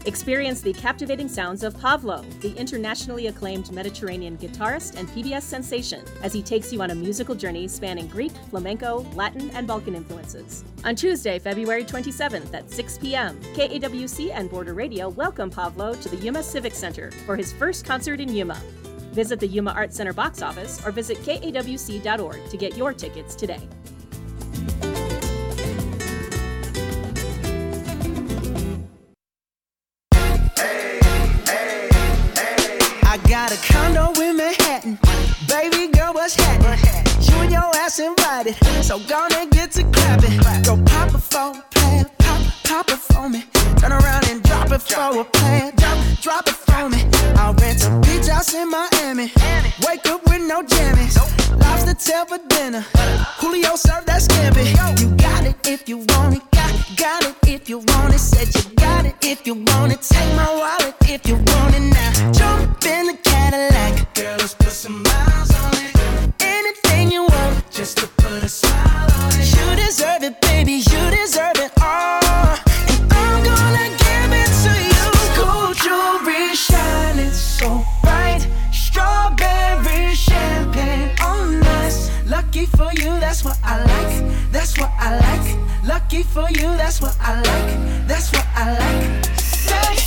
[0.06, 6.32] Experience the captivating sounds of Pavlo, the internationally acclaimed Mediterranean guitarist and PBS sensation, as
[6.32, 10.64] he takes you on a musical journey spanning Greek, flamenco, Latin, and Balkan influences.
[10.84, 16.18] On Tuesday, February 27th at 6 p.m., KAWC and Border Radio welcome Pavlo to the
[16.18, 18.62] Yuma Civic Center for his first concert in Yuma.
[19.12, 23.68] Visit the Yuma Art Center box office or visit kawc.org to get your tickets today.
[38.48, 38.84] it.
[38.84, 40.38] So gonna get to clapping.
[40.64, 43.44] Go pop it for a plan, pop, pop it for me.
[43.78, 47.04] Turn around and drop it for a plan, drop, drop it for me.
[47.38, 49.32] I'll rent a beach house in Miami.
[49.86, 51.16] Wake up with no jammies.
[51.60, 52.86] Lobster tail for dinner.
[53.40, 54.66] Julio served that scampi.
[55.00, 56.44] You got it if you want it.
[56.52, 58.20] Got, got it if you want it.
[58.20, 60.02] Said you got it if you want it.
[60.02, 62.32] Take my wallet if you want it now.
[62.32, 64.14] Jump in the Cadillac.
[64.14, 65.95] Girl, let's put some miles on it
[67.06, 69.56] everything you want just to put a smile on it.
[69.56, 70.74] You deserve it, baby.
[70.74, 72.22] You deserve it all.
[72.90, 75.06] And I'm gonna give it to you.
[75.38, 78.48] Gold jewelry shining so bright.
[78.72, 82.10] Strawberry champagne on us.
[82.26, 84.52] Lucky for you, that's what I like.
[84.52, 85.86] That's what I like.
[85.86, 88.08] Lucky for you, that's what I like.
[88.08, 89.26] That's what I like.
[89.36, 90.05] Say.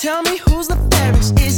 [0.00, 1.38] Tell me who's the fairest?
[1.40, 1.51] Is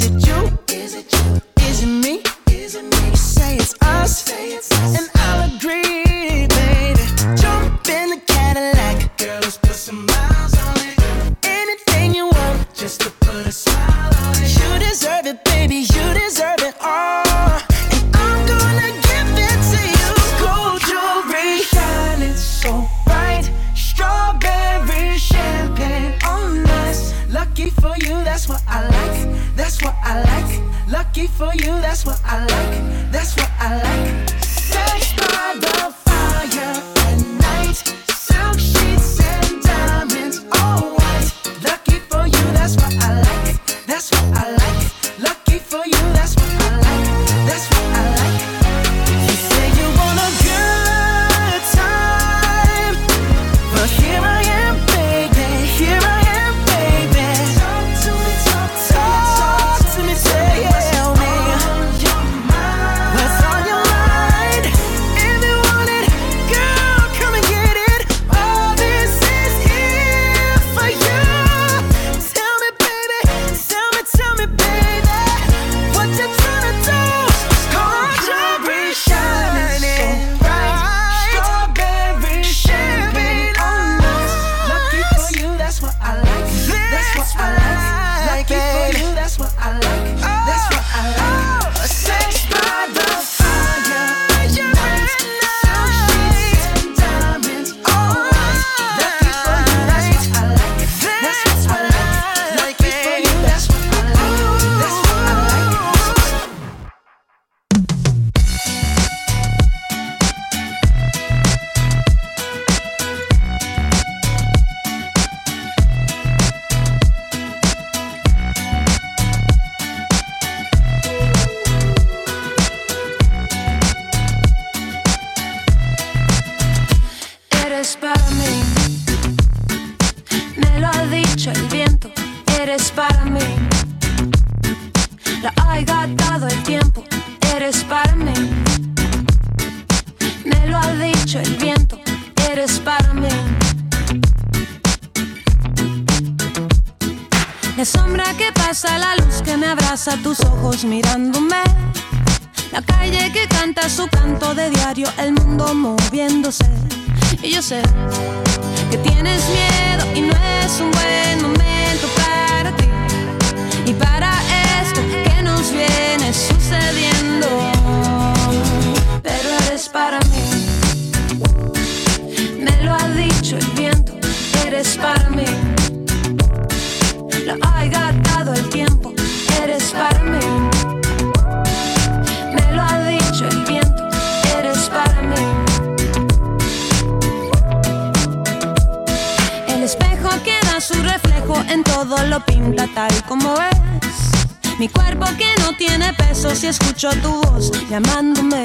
[192.35, 194.79] lo pinta tal como es.
[194.81, 198.65] Mi cuerpo que no tiene peso si escucho tu voz llamándome.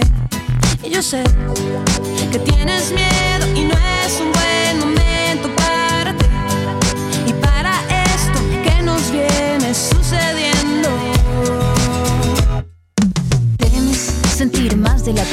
[0.83, 1.23] Y yo sé
[2.31, 3.98] que tienes miedo y no es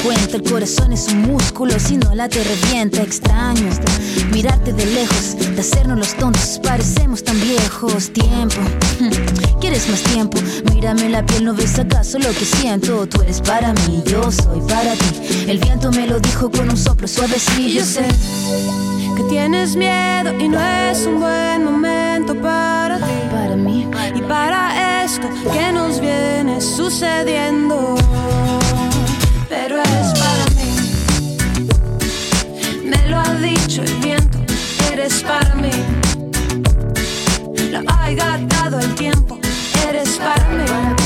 [0.03, 0.37] cuenta.
[0.37, 3.01] El corazón es un músculo, si no la te revienta.
[3.01, 3.69] Extraño
[4.31, 6.59] mirarte de lejos, de hacernos los tontos.
[6.63, 8.11] Parecemos tan viejos.
[8.11, 8.57] Tiempo,
[9.59, 10.37] ¿quieres más tiempo?
[10.73, 13.07] Mírame la piel, ¿no ves acaso lo que siento?
[13.07, 15.45] Tú eres para mí, yo soy para ti.
[15.47, 17.79] El viento me lo dijo con un soplo suavecillo.
[17.79, 18.05] Yo sé
[19.15, 23.03] que tienes miedo y no es un buen momento para ti.
[23.31, 27.95] Para mí y para esto que nos viene sucediendo.
[29.49, 30.69] Pero eres para mí.
[32.83, 34.39] Me lo ha dicho el viento,
[34.91, 35.71] eres para mí.
[37.71, 38.11] Lo ha
[38.47, 39.39] dado el tiempo,
[39.87, 40.96] eres para mí.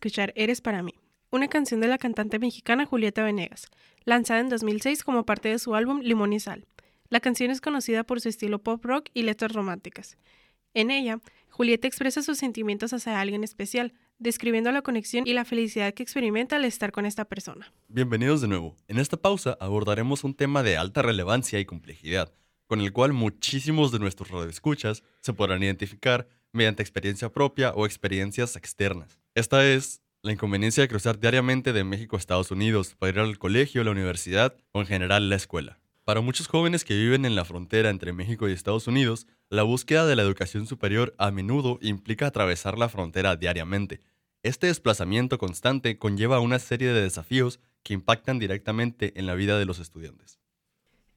[0.00, 0.94] Escuchar Eres para mí,
[1.30, 3.66] una canción de la cantante mexicana Julieta Venegas,
[4.04, 6.64] lanzada en 2006 como parte de su álbum Limón y Sal.
[7.10, 10.16] La canción es conocida por su estilo pop rock y letras románticas.
[10.72, 11.20] En ella,
[11.50, 16.56] Julieta expresa sus sentimientos hacia alguien especial, describiendo la conexión y la felicidad que experimenta
[16.56, 17.70] al estar con esta persona.
[17.88, 18.76] Bienvenidos de nuevo.
[18.88, 22.32] En esta pausa abordaremos un tema de alta relevancia y complejidad,
[22.66, 28.56] con el cual muchísimos de nuestros radioescuchas se podrán identificar mediante experiencia propia o experiencias
[28.56, 29.20] externas.
[29.36, 33.38] Esta es la inconveniencia de cruzar diariamente de México a Estados Unidos para ir al
[33.38, 35.78] colegio, la universidad o en general la escuela.
[36.04, 40.04] Para muchos jóvenes que viven en la frontera entre México y Estados Unidos, la búsqueda
[40.04, 44.00] de la educación superior a menudo implica atravesar la frontera diariamente.
[44.42, 49.64] Este desplazamiento constante conlleva una serie de desafíos que impactan directamente en la vida de
[49.64, 50.39] los estudiantes.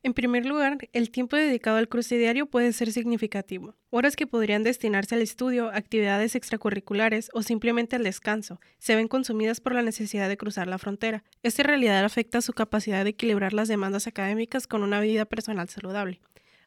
[0.05, 3.77] En primer lugar, el tiempo dedicado al cruce diario puede ser significativo.
[3.89, 9.61] Horas que podrían destinarse al estudio, actividades extracurriculares o simplemente al descanso se ven consumidas
[9.61, 11.23] por la necesidad de cruzar la frontera.
[11.41, 16.19] Esta realidad afecta su capacidad de equilibrar las demandas académicas con una vida personal saludable.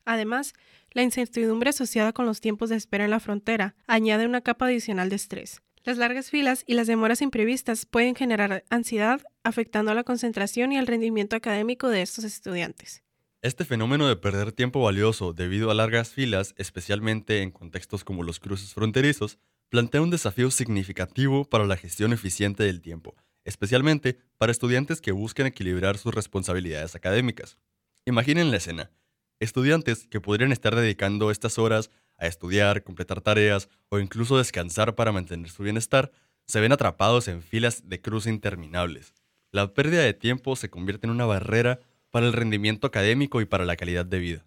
[0.07, 0.55] Además,
[0.93, 5.11] la incertidumbre asociada con los tiempos de espera en la frontera añade una capa adicional
[5.11, 5.61] de estrés.
[5.84, 10.78] Las largas filas y las demoras imprevistas pueden generar ansiedad, afectando a la concentración y
[10.78, 13.03] el rendimiento académico de estos estudiantes.
[13.47, 18.41] Este fenómeno de perder tiempo valioso debido a largas filas, especialmente en contextos como los
[18.41, 19.39] cruces fronterizos,
[19.69, 25.47] plantea un desafío significativo para la gestión eficiente del tiempo, especialmente para estudiantes que buscan
[25.47, 27.57] equilibrar sus responsabilidades académicas.
[28.05, 28.91] Imaginen la escena.
[29.39, 35.13] Estudiantes que podrían estar dedicando estas horas a estudiar, completar tareas o incluso descansar para
[35.13, 36.11] mantener su bienestar,
[36.49, 39.15] se ven atrapados en filas de cruce interminables.
[39.53, 41.79] La pérdida de tiempo se convierte en una barrera
[42.17, 44.47] para el rendimiento académico y para la calidad de vida.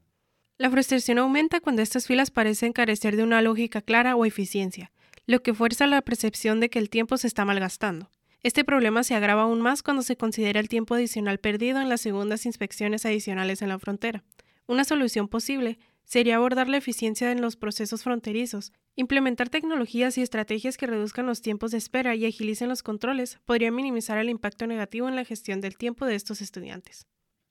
[0.57, 4.91] La frustración aumenta cuando estas filas parecen carecer de una lógica clara o eficiencia,
[5.27, 8.09] lo que fuerza la percepción de que el tiempo se está malgastando.
[8.41, 12.01] Este problema se agrava aún más cuando se considera el tiempo adicional perdido en las
[12.01, 14.23] segundas inspecciones adicionales en la frontera.
[14.65, 18.73] Una solución posible sería abordar la eficiencia en los procesos fronterizos.
[18.95, 23.69] Implementar tecnologías y estrategias que reduzcan los tiempos de espera y agilicen los controles podría
[23.69, 27.05] minimizar el impacto negativo en la gestión del tiempo de estos estudiantes.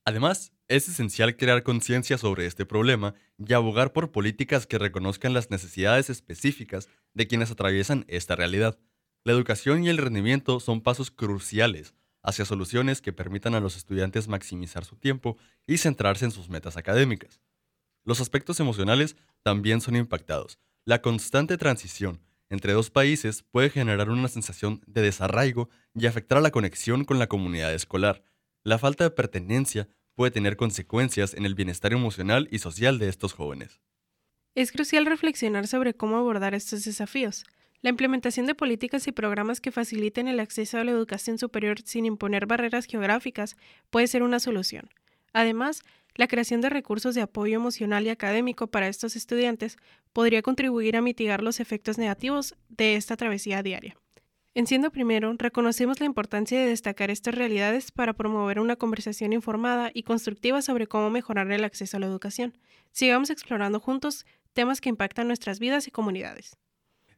[0.09, 5.51] Además, es esencial crear conciencia sobre este problema y abogar por políticas que reconozcan las
[5.51, 8.79] necesidades específicas de quienes atraviesan esta realidad.
[9.23, 11.93] La educación y el rendimiento son pasos cruciales
[12.23, 15.37] hacia soluciones que permitan a los estudiantes maximizar su tiempo
[15.67, 17.43] y centrarse en sus metas académicas.
[18.03, 20.59] Los aspectos emocionales también son impactados.
[20.87, 26.41] La constante transición entre dos países puede generar una sensación de desarraigo y afectar a
[26.41, 28.23] la conexión con la comunidad escolar.
[28.65, 29.87] La falta de pertenencia
[30.19, 33.79] puede tener consecuencias en el bienestar emocional y social de estos jóvenes.
[34.57, 37.45] Es crucial reflexionar sobre cómo abordar estos desafíos.
[37.83, 42.05] La implementación de políticas y programas que faciliten el acceso a la educación superior sin
[42.05, 43.57] imponer barreras geográficas
[43.91, 44.91] puede ser una solución.
[45.33, 45.85] Además,
[46.16, 49.77] la creación de recursos de apoyo emocional y académico para estos estudiantes
[50.12, 53.97] podría contribuir a mitigar los efectos negativos de esta travesía diaria.
[54.55, 59.91] En siendo primero, reconocemos la importancia de destacar estas realidades para promover una conversación informada
[59.95, 62.59] y constructiva sobre cómo mejorar el acceso a la educación.
[62.91, 66.57] Sigamos explorando juntos temas que impactan nuestras vidas y comunidades.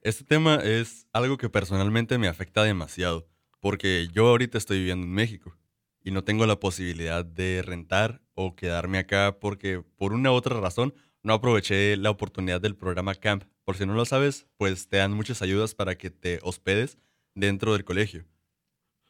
[0.02, 3.26] Este tema es algo que personalmente me afecta demasiado,
[3.60, 5.56] porque yo ahorita estoy viviendo en México.
[6.02, 10.58] y no tengo la posibilidad de rentar o quedarme acá porque por una u otra
[10.58, 13.44] razón no aproveché la oportunidad del programa Camp.
[13.64, 16.96] Por si no lo sabes, pues te dan muchas ayudas para que te hospedes
[17.40, 18.24] dentro del colegio.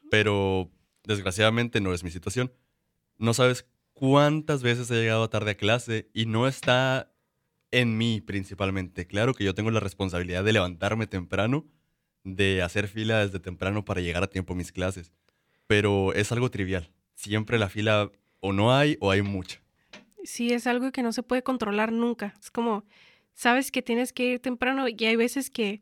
[0.09, 0.71] Pero
[1.03, 2.51] desgraciadamente no es mi situación.
[3.17, 7.13] No sabes cuántas veces he llegado tarde a clase y no está
[7.71, 9.07] en mí principalmente.
[9.07, 11.65] Claro que yo tengo la responsabilidad de levantarme temprano,
[12.23, 15.11] de hacer fila desde temprano para llegar a tiempo a mis clases,
[15.67, 16.91] pero es algo trivial.
[17.13, 19.61] Siempre la fila o no hay o hay mucha.
[20.23, 22.33] Sí, es algo que no se puede controlar nunca.
[22.39, 22.83] Es como,
[23.33, 25.81] sabes que tienes que ir temprano y hay veces que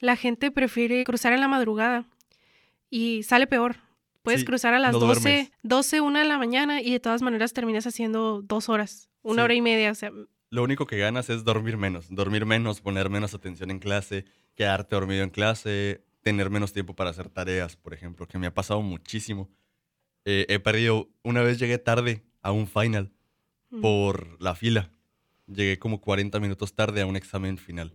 [0.00, 2.06] la gente prefiere cruzar en la madrugada
[2.90, 3.76] y sale peor.
[4.22, 5.52] Puedes Sí, cruzar a las no 12, duermes.
[5.62, 9.44] 12, 1 de la mañana y de todas maneras terminas haciendo dos horas, una Sí.
[9.44, 9.90] hora y media.
[9.90, 10.10] O sea,
[10.50, 14.24] Lo único que ganas es dormir menos, dormir menos, poner menos atención en clase,
[14.56, 18.52] quedarte dormido en clase, tener menos tiempo para hacer tareas, por ejemplo, que me ha
[18.52, 19.48] pasado muchísimo.
[20.24, 23.12] Eh, he perdido, una vez llegué tarde a un final
[23.70, 23.80] Mm.
[23.80, 24.90] por la fila.
[25.46, 27.94] Llegué como 40 minutos tarde a un examen final.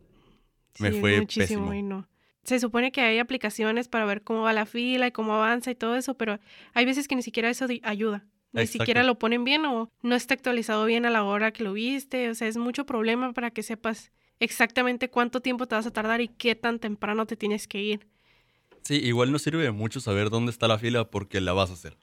[0.80, 1.74] Me sí, fue muchísimo pésimo.
[1.74, 2.08] y no.
[2.44, 5.76] Se supone que hay aplicaciones para ver cómo va la fila y cómo avanza y
[5.76, 6.40] todo eso, pero
[6.74, 8.26] hay veces que ni siquiera eso ayuda.
[8.52, 8.84] Ni Exacto.
[8.84, 12.30] siquiera lo ponen bien o no está actualizado bien a la hora que lo viste.
[12.30, 16.22] O sea, es mucho problema para que sepas exactamente cuánto tiempo te vas a tardar
[16.22, 18.08] y qué tan temprano te tienes que ir.
[18.84, 21.98] Sí, igual no sirve mucho saber dónde está la fila porque la vas a hacer.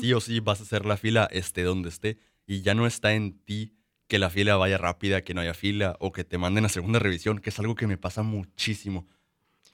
[0.00, 3.12] Sí o sí vas a hacer la fila esté donde esté y ya no está
[3.14, 3.73] en ti
[4.06, 6.98] que la fila vaya rápida, que no haya fila o que te manden a segunda
[6.98, 9.06] revisión, que es algo que me pasa muchísimo.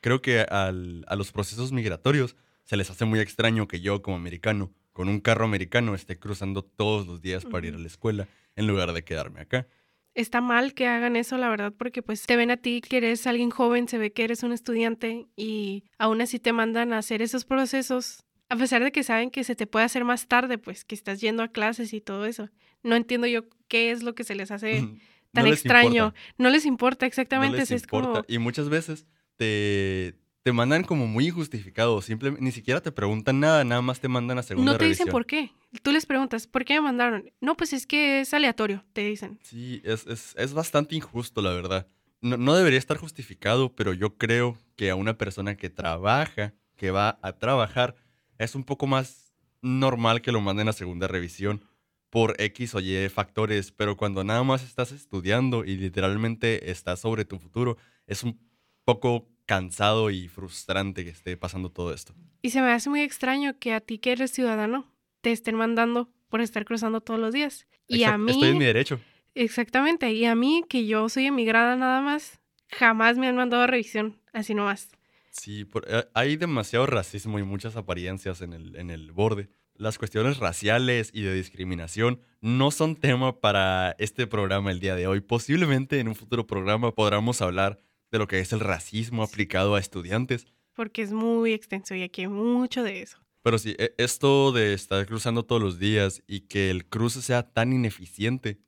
[0.00, 4.16] Creo que al- a los procesos migratorios se les hace muy extraño que yo como
[4.16, 8.28] americano, con un carro americano, esté cruzando todos los días para ir a la escuela
[8.56, 9.66] en lugar de quedarme acá.
[10.14, 13.26] Está mal que hagan eso, la verdad, porque pues te ven a ti que eres
[13.26, 17.22] alguien joven, se ve que eres un estudiante y aún así te mandan a hacer
[17.22, 20.84] esos procesos, a pesar de que saben que se te puede hacer más tarde, pues
[20.84, 22.48] que estás yendo a clases y todo eso.
[22.82, 24.88] No entiendo yo qué es lo que se les hace
[25.32, 26.14] tan extraño.
[26.38, 28.32] No les importa exactamente, No les es como importa.
[28.32, 29.06] Y muchas veces
[29.36, 32.00] te, te mandan como muy injustificado.
[32.02, 35.08] Simplemente, ni siquiera te preguntan nada, nada más te mandan a segunda no te dicen
[35.08, 35.52] por qué.
[35.82, 37.30] Tú les preguntas, ¿por qué me mandaron?
[37.40, 39.38] No, pues es que es aleatorio, te dicen.
[39.42, 41.86] Sí, es, es, es bastante injusto, la verdad.
[42.20, 46.90] No, no debería estar justificado, pero yo creo que a una persona que trabaja, que
[46.90, 47.94] va a trabajar,
[48.38, 51.64] es un poco más normal que lo manden a segunda revisión
[52.10, 57.24] por X o Y factores, pero cuando nada más estás estudiando y literalmente estás sobre
[57.24, 58.38] tu futuro, es un
[58.84, 62.14] poco cansado y frustrante que esté pasando todo esto.
[62.42, 66.10] Y se me hace muy extraño que a ti que eres ciudadano te estén mandando
[66.28, 67.66] por estar cruzando todos los días.
[67.86, 68.30] Y a mí...
[68.30, 69.00] Estoy en mi derecho.
[69.34, 70.12] Exactamente.
[70.12, 74.20] Y a mí, que yo soy emigrada nada más, jamás me han mandado a revisión,
[74.32, 74.90] así nomás.
[75.30, 79.48] Sí, por- eh, hay demasiado racismo y muchas apariencias en el, en el borde.
[79.80, 85.06] Las cuestiones raciales y de discriminación no son tema para este programa el día de
[85.06, 85.22] hoy.
[85.22, 87.78] Posiblemente en un futuro programa podamos hablar
[88.10, 90.46] de lo que es el racismo aplicado a estudiantes.
[90.74, 93.24] Porque es muy extenso y aquí hay mucho de eso.
[93.40, 97.50] Pero sí, e- esto de estar cruzando todos los días y que el cruce sea
[97.50, 98.58] tan ineficiente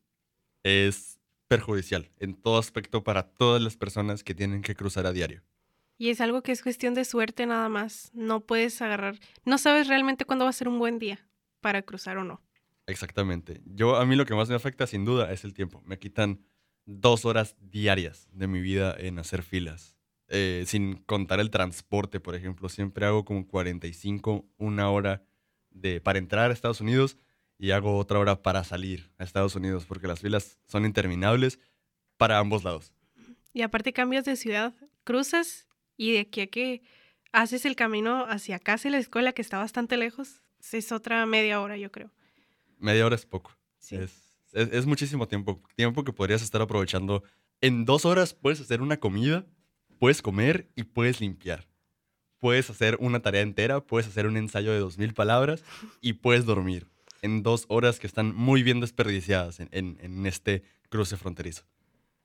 [0.63, 5.43] es perjudicial en todo aspecto para todas las personas que tienen que cruzar a diario.
[5.97, 8.11] Y es algo que es cuestión de suerte nada más.
[8.13, 11.27] No puedes agarrar, no sabes realmente cuándo va a ser un buen día
[11.61, 12.41] para cruzar o no.
[12.87, 13.61] Exactamente.
[13.65, 15.81] Yo a mí lo que más me afecta sin duda es el tiempo.
[15.85, 16.41] Me quitan
[16.85, 19.95] dos horas diarias de mi vida en hacer filas.
[20.29, 22.67] Eh, sin contar el transporte, por ejemplo.
[22.69, 25.23] Siempre hago como 45, una hora
[25.69, 27.17] de, para entrar a Estados Unidos
[27.57, 31.59] y hago otra hora para salir a Estados Unidos porque las filas son interminables
[32.17, 32.93] para ambos lados.
[33.53, 34.73] Y aparte cambias de ciudad,
[35.03, 35.67] cruzas
[35.97, 36.81] y de aquí a que
[37.31, 40.41] haces el camino hacia casa y la escuela que está bastante lejos,
[40.71, 42.11] es otra media hora yo creo.
[42.79, 43.51] Media hora es poco.
[44.03, 45.61] Es, es- es muchísimo tiempo.
[45.75, 47.23] Tiempo que podrías estar aprovechando.
[47.61, 49.45] En dos horas puedes hacer una comida,
[49.99, 51.67] puedes comer y puedes limpiar.
[52.39, 55.63] Puedes hacer una tarea entera, puedes hacer un ensayo de dos mil palabras
[56.01, 56.87] y puedes dormir.
[57.21, 61.63] En dos horas que están muy bien desperdiciadas en, en- en este cruce fronterizo.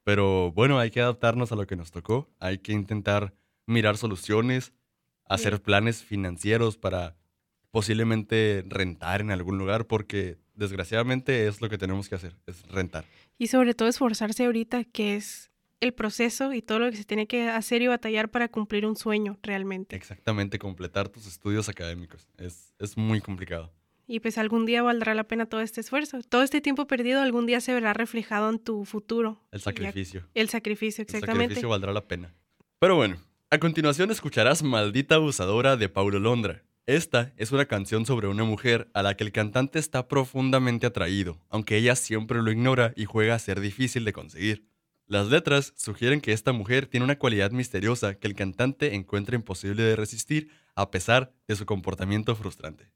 [0.04, 2.28] Pero bueno, hay que adaptarnos a lo que nos tocó.
[2.40, 3.34] Hay que intentar
[3.68, 4.72] mirar soluciones,
[5.24, 7.16] hacer planes financieros para
[7.70, 13.04] posiblemente rentar en algún lugar, porque desgraciadamente es lo que tenemos que hacer, es rentar.
[13.36, 15.50] Y sobre todo esforzarse ahorita, que es
[15.80, 18.96] el proceso y todo lo que se tiene que hacer y batallar para cumplir un
[18.96, 19.94] sueño realmente.
[19.94, 22.26] Exactamente, completar tus estudios académicos.
[22.36, 23.72] Es, es muy complicado.
[24.10, 26.22] Y pues algún día valdrá la pena todo este esfuerzo.
[26.22, 29.44] Todo este tiempo perdido algún día se verá reflejado en tu futuro.
[29.52, 30.26] El sacrificio.
[30.34, 31.42] El sacrificio, El exactamente.
[31.44, 32.34] sacrificio valdrá la pena.
[32.78, 33.18] Pero bueno,
[33.50, 36.64] a continuación escucharás Maldita Abusadora de Paulo Londra.
[36.84, 41.40] Esta es una canción sobre una mujer a la que el cantante está profundamente atraído,
[41.48, 44.68] aunque ella siempre lo ignora y juega a ser difícil de conseguir.
[45.06, 49.82] Las letras sugieren que esta mujer tiene una cualidad misteriosa que el cantante encuentra imposible
[49.82, 52.90] de resistir a pesar de su comportamiento frustrante.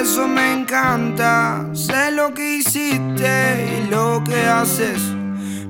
[0.00, 1.66] Eso me encanta.
[1.72, 5.00] Sé lo que hiciste y lo que haces.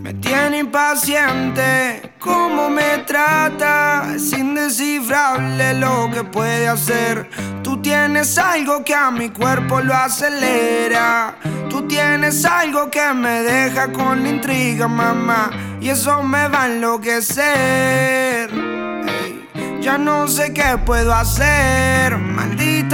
[0.01, 4.13] Me tiene impaciente cómo me trata.
[4.15, 7.29] Es indescifrable lo que puede hacer.
[7.63, 11.37] Tú tienes algo que a mi cuerpo lo acelera.
[11.71, 15.51] Tú tienes algo que me deja con intriga, mamá.
[15.81, 18.51] Y eso me va a enloquecer.
[19.81, 22.19] Ya no sé qué puedo hacer,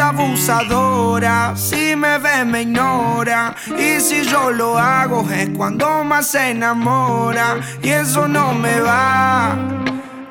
[0.00, 1.54] abusadora.
[1.56, 3.54] Si me ve, me ignora.
[3.78, 7.56] Y si yo lo hago, es cuando más se enamora.
[7.82, 9.56] Y eso no me va.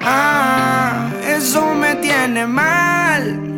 [0.02, 3.56] Ah, eso me tiene mal.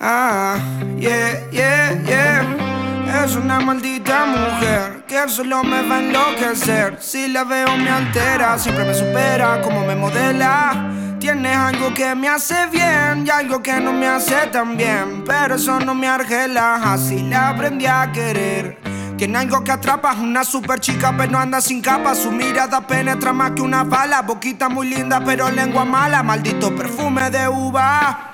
[0.00, 0.56] Ah,
[0.98, 3.24] yeah, yeah, yeah.
[3.24, 6.98] Es una maldita mujer que solo me va a enloquecer.
[7.00, 11.03] Si la veo me altera, siempre me supera como me modela.
[11.18, 15.24] Tienes algo que me hace bien y algo que no me hace tan bien.
[15.26, 18.78] Pero eso no me argela, así la aprendí a querer.
[19.16, 22.14] Tiene algo que atrapa, una super chica, pero anda sin capa.
[22.14, 24.22] Su mirada penetra más que una bala.
[24.22, 26.22] Boquita muy linda, pero lengua mala.
[26.22, 28.32] Maldito perfume de uva.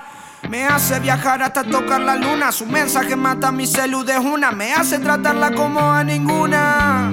[0.49, 2.51] Me hace viajar hasta tocar la luna.
[2.51, 4.51] Su mensaje mata mi celu de una.
[4.53, 7.11] Me hace tratarla como a ninguna.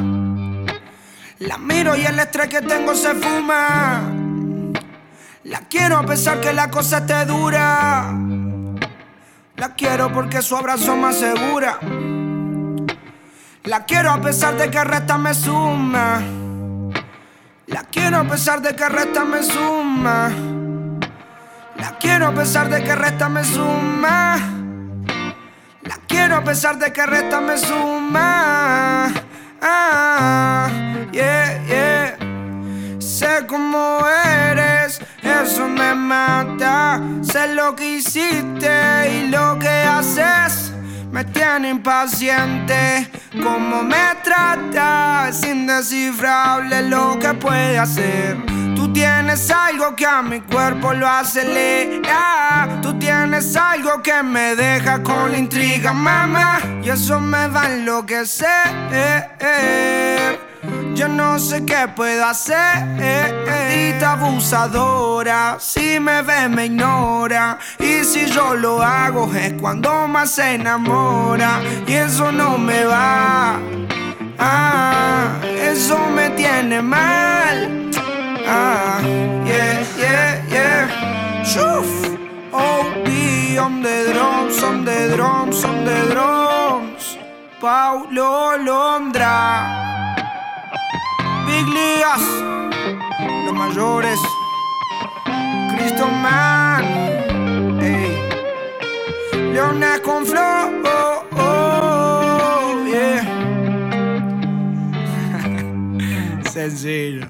[1.40, 4.27] La miro y el estrés que tengo se fuma.
[5.48, 8.14] La quiero a pesar que la cosa esté dura.
[9.56, 11.80] La quiero porque su abrazo me asegura.
[13.64, 16.22] La quiero a pesar de que resta me suma.
[17.68, 20.30] La quiero a pesar de que resta me suma.
[21.78, 24.38] La quiero a pesar de que resta me suma.
[25.84, 29.14] La quiero a pesar de que resta me suma.
[29.62, 30.70] Ah,
[31.14, 32.27] yeah, yeah.
[33.08, 34.06] Sé cómo
[34.52, 37.02] eres, eso me mata.
[37.22, 38.70] Sé lo que hiciste
[39.10, 40.74] y lo que haces.
[41.10, 43.10] Me tiene impaciente,
[43.42, 45.30] cómo me trata.
[45.30, 48.46] Es indescifrable lo que puede hacer.
[48.76, 52.68] Tú tienes algo que a mi cuerpo lo acelera.
[52.82, 56.60] Tú tienes algo que me deja con la intriga, mamá.
[56.84, 58.68] Y eso me va a enloquecer.
[60.98, 62.84] Yo no sé qué puedo hacer.
[63.46, 65.58] Maldita abusadora.
[65.60, 67.60] Si me ve, me ignora.
[67.78, 71.62] Y si yo lo hago, es cuando más se enamora.
[71.86, 73.60] Y eso no me va.
[74.40, 77.92] Ah, eso me tiene mal.
[78.48, 79.00] Ah,
[79.46, 81.44] yeah, yeah, yeah.
[81.44, 81.86] Shuf.
[82.52, 87.20] OB on the drums, on the drums, on the drums.
[87.62, 89.87] Paulo Londra.
[91.48, 92.22] Big Ligas,
[93.46, 94.20] los mayores.
[95.72, 96.84] Cristo Man.
[97.82, 98.12] Ey.
[99.54, 100.84] Leones con flow.
[100.84, 103.24] Oh, oh, yeah.
[106.52, 107.28] Sencillo.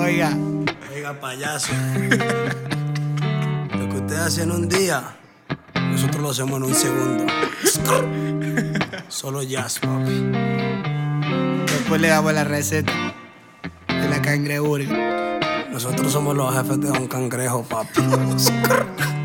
[0.00, 0.36] Oiga.
[0.92, 1.72] Oiga, payaso.
[3.78, 5.14] Lo que ustedes hacen en un día,
[5.90, 7.26] nosotros lo hacemos en un segundo.
[9.08, 10.91] Solo jazz, papi.
[11.92, 12.90] Después le damos la receta
[13.86, 15.68] de la cangreburger.
[15.70, 18.00] Nosotros somos los jefes de un cangrejo, papi.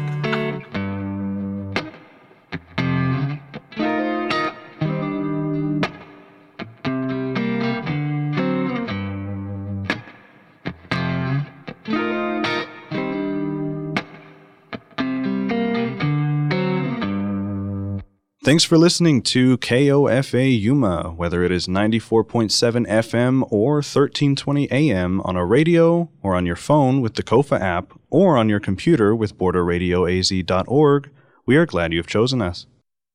[18.47, 25.35] Thanks for listening to KOFA Yuma, whether it is 94.7 FM or 1320 AM on
[25.35, 29.37] a radio or on your phone with the Kofa app or on your computer with
[29.37, 31.09] borderradioaz.org.
[31.45, 32.67] We are glad you have chosen us.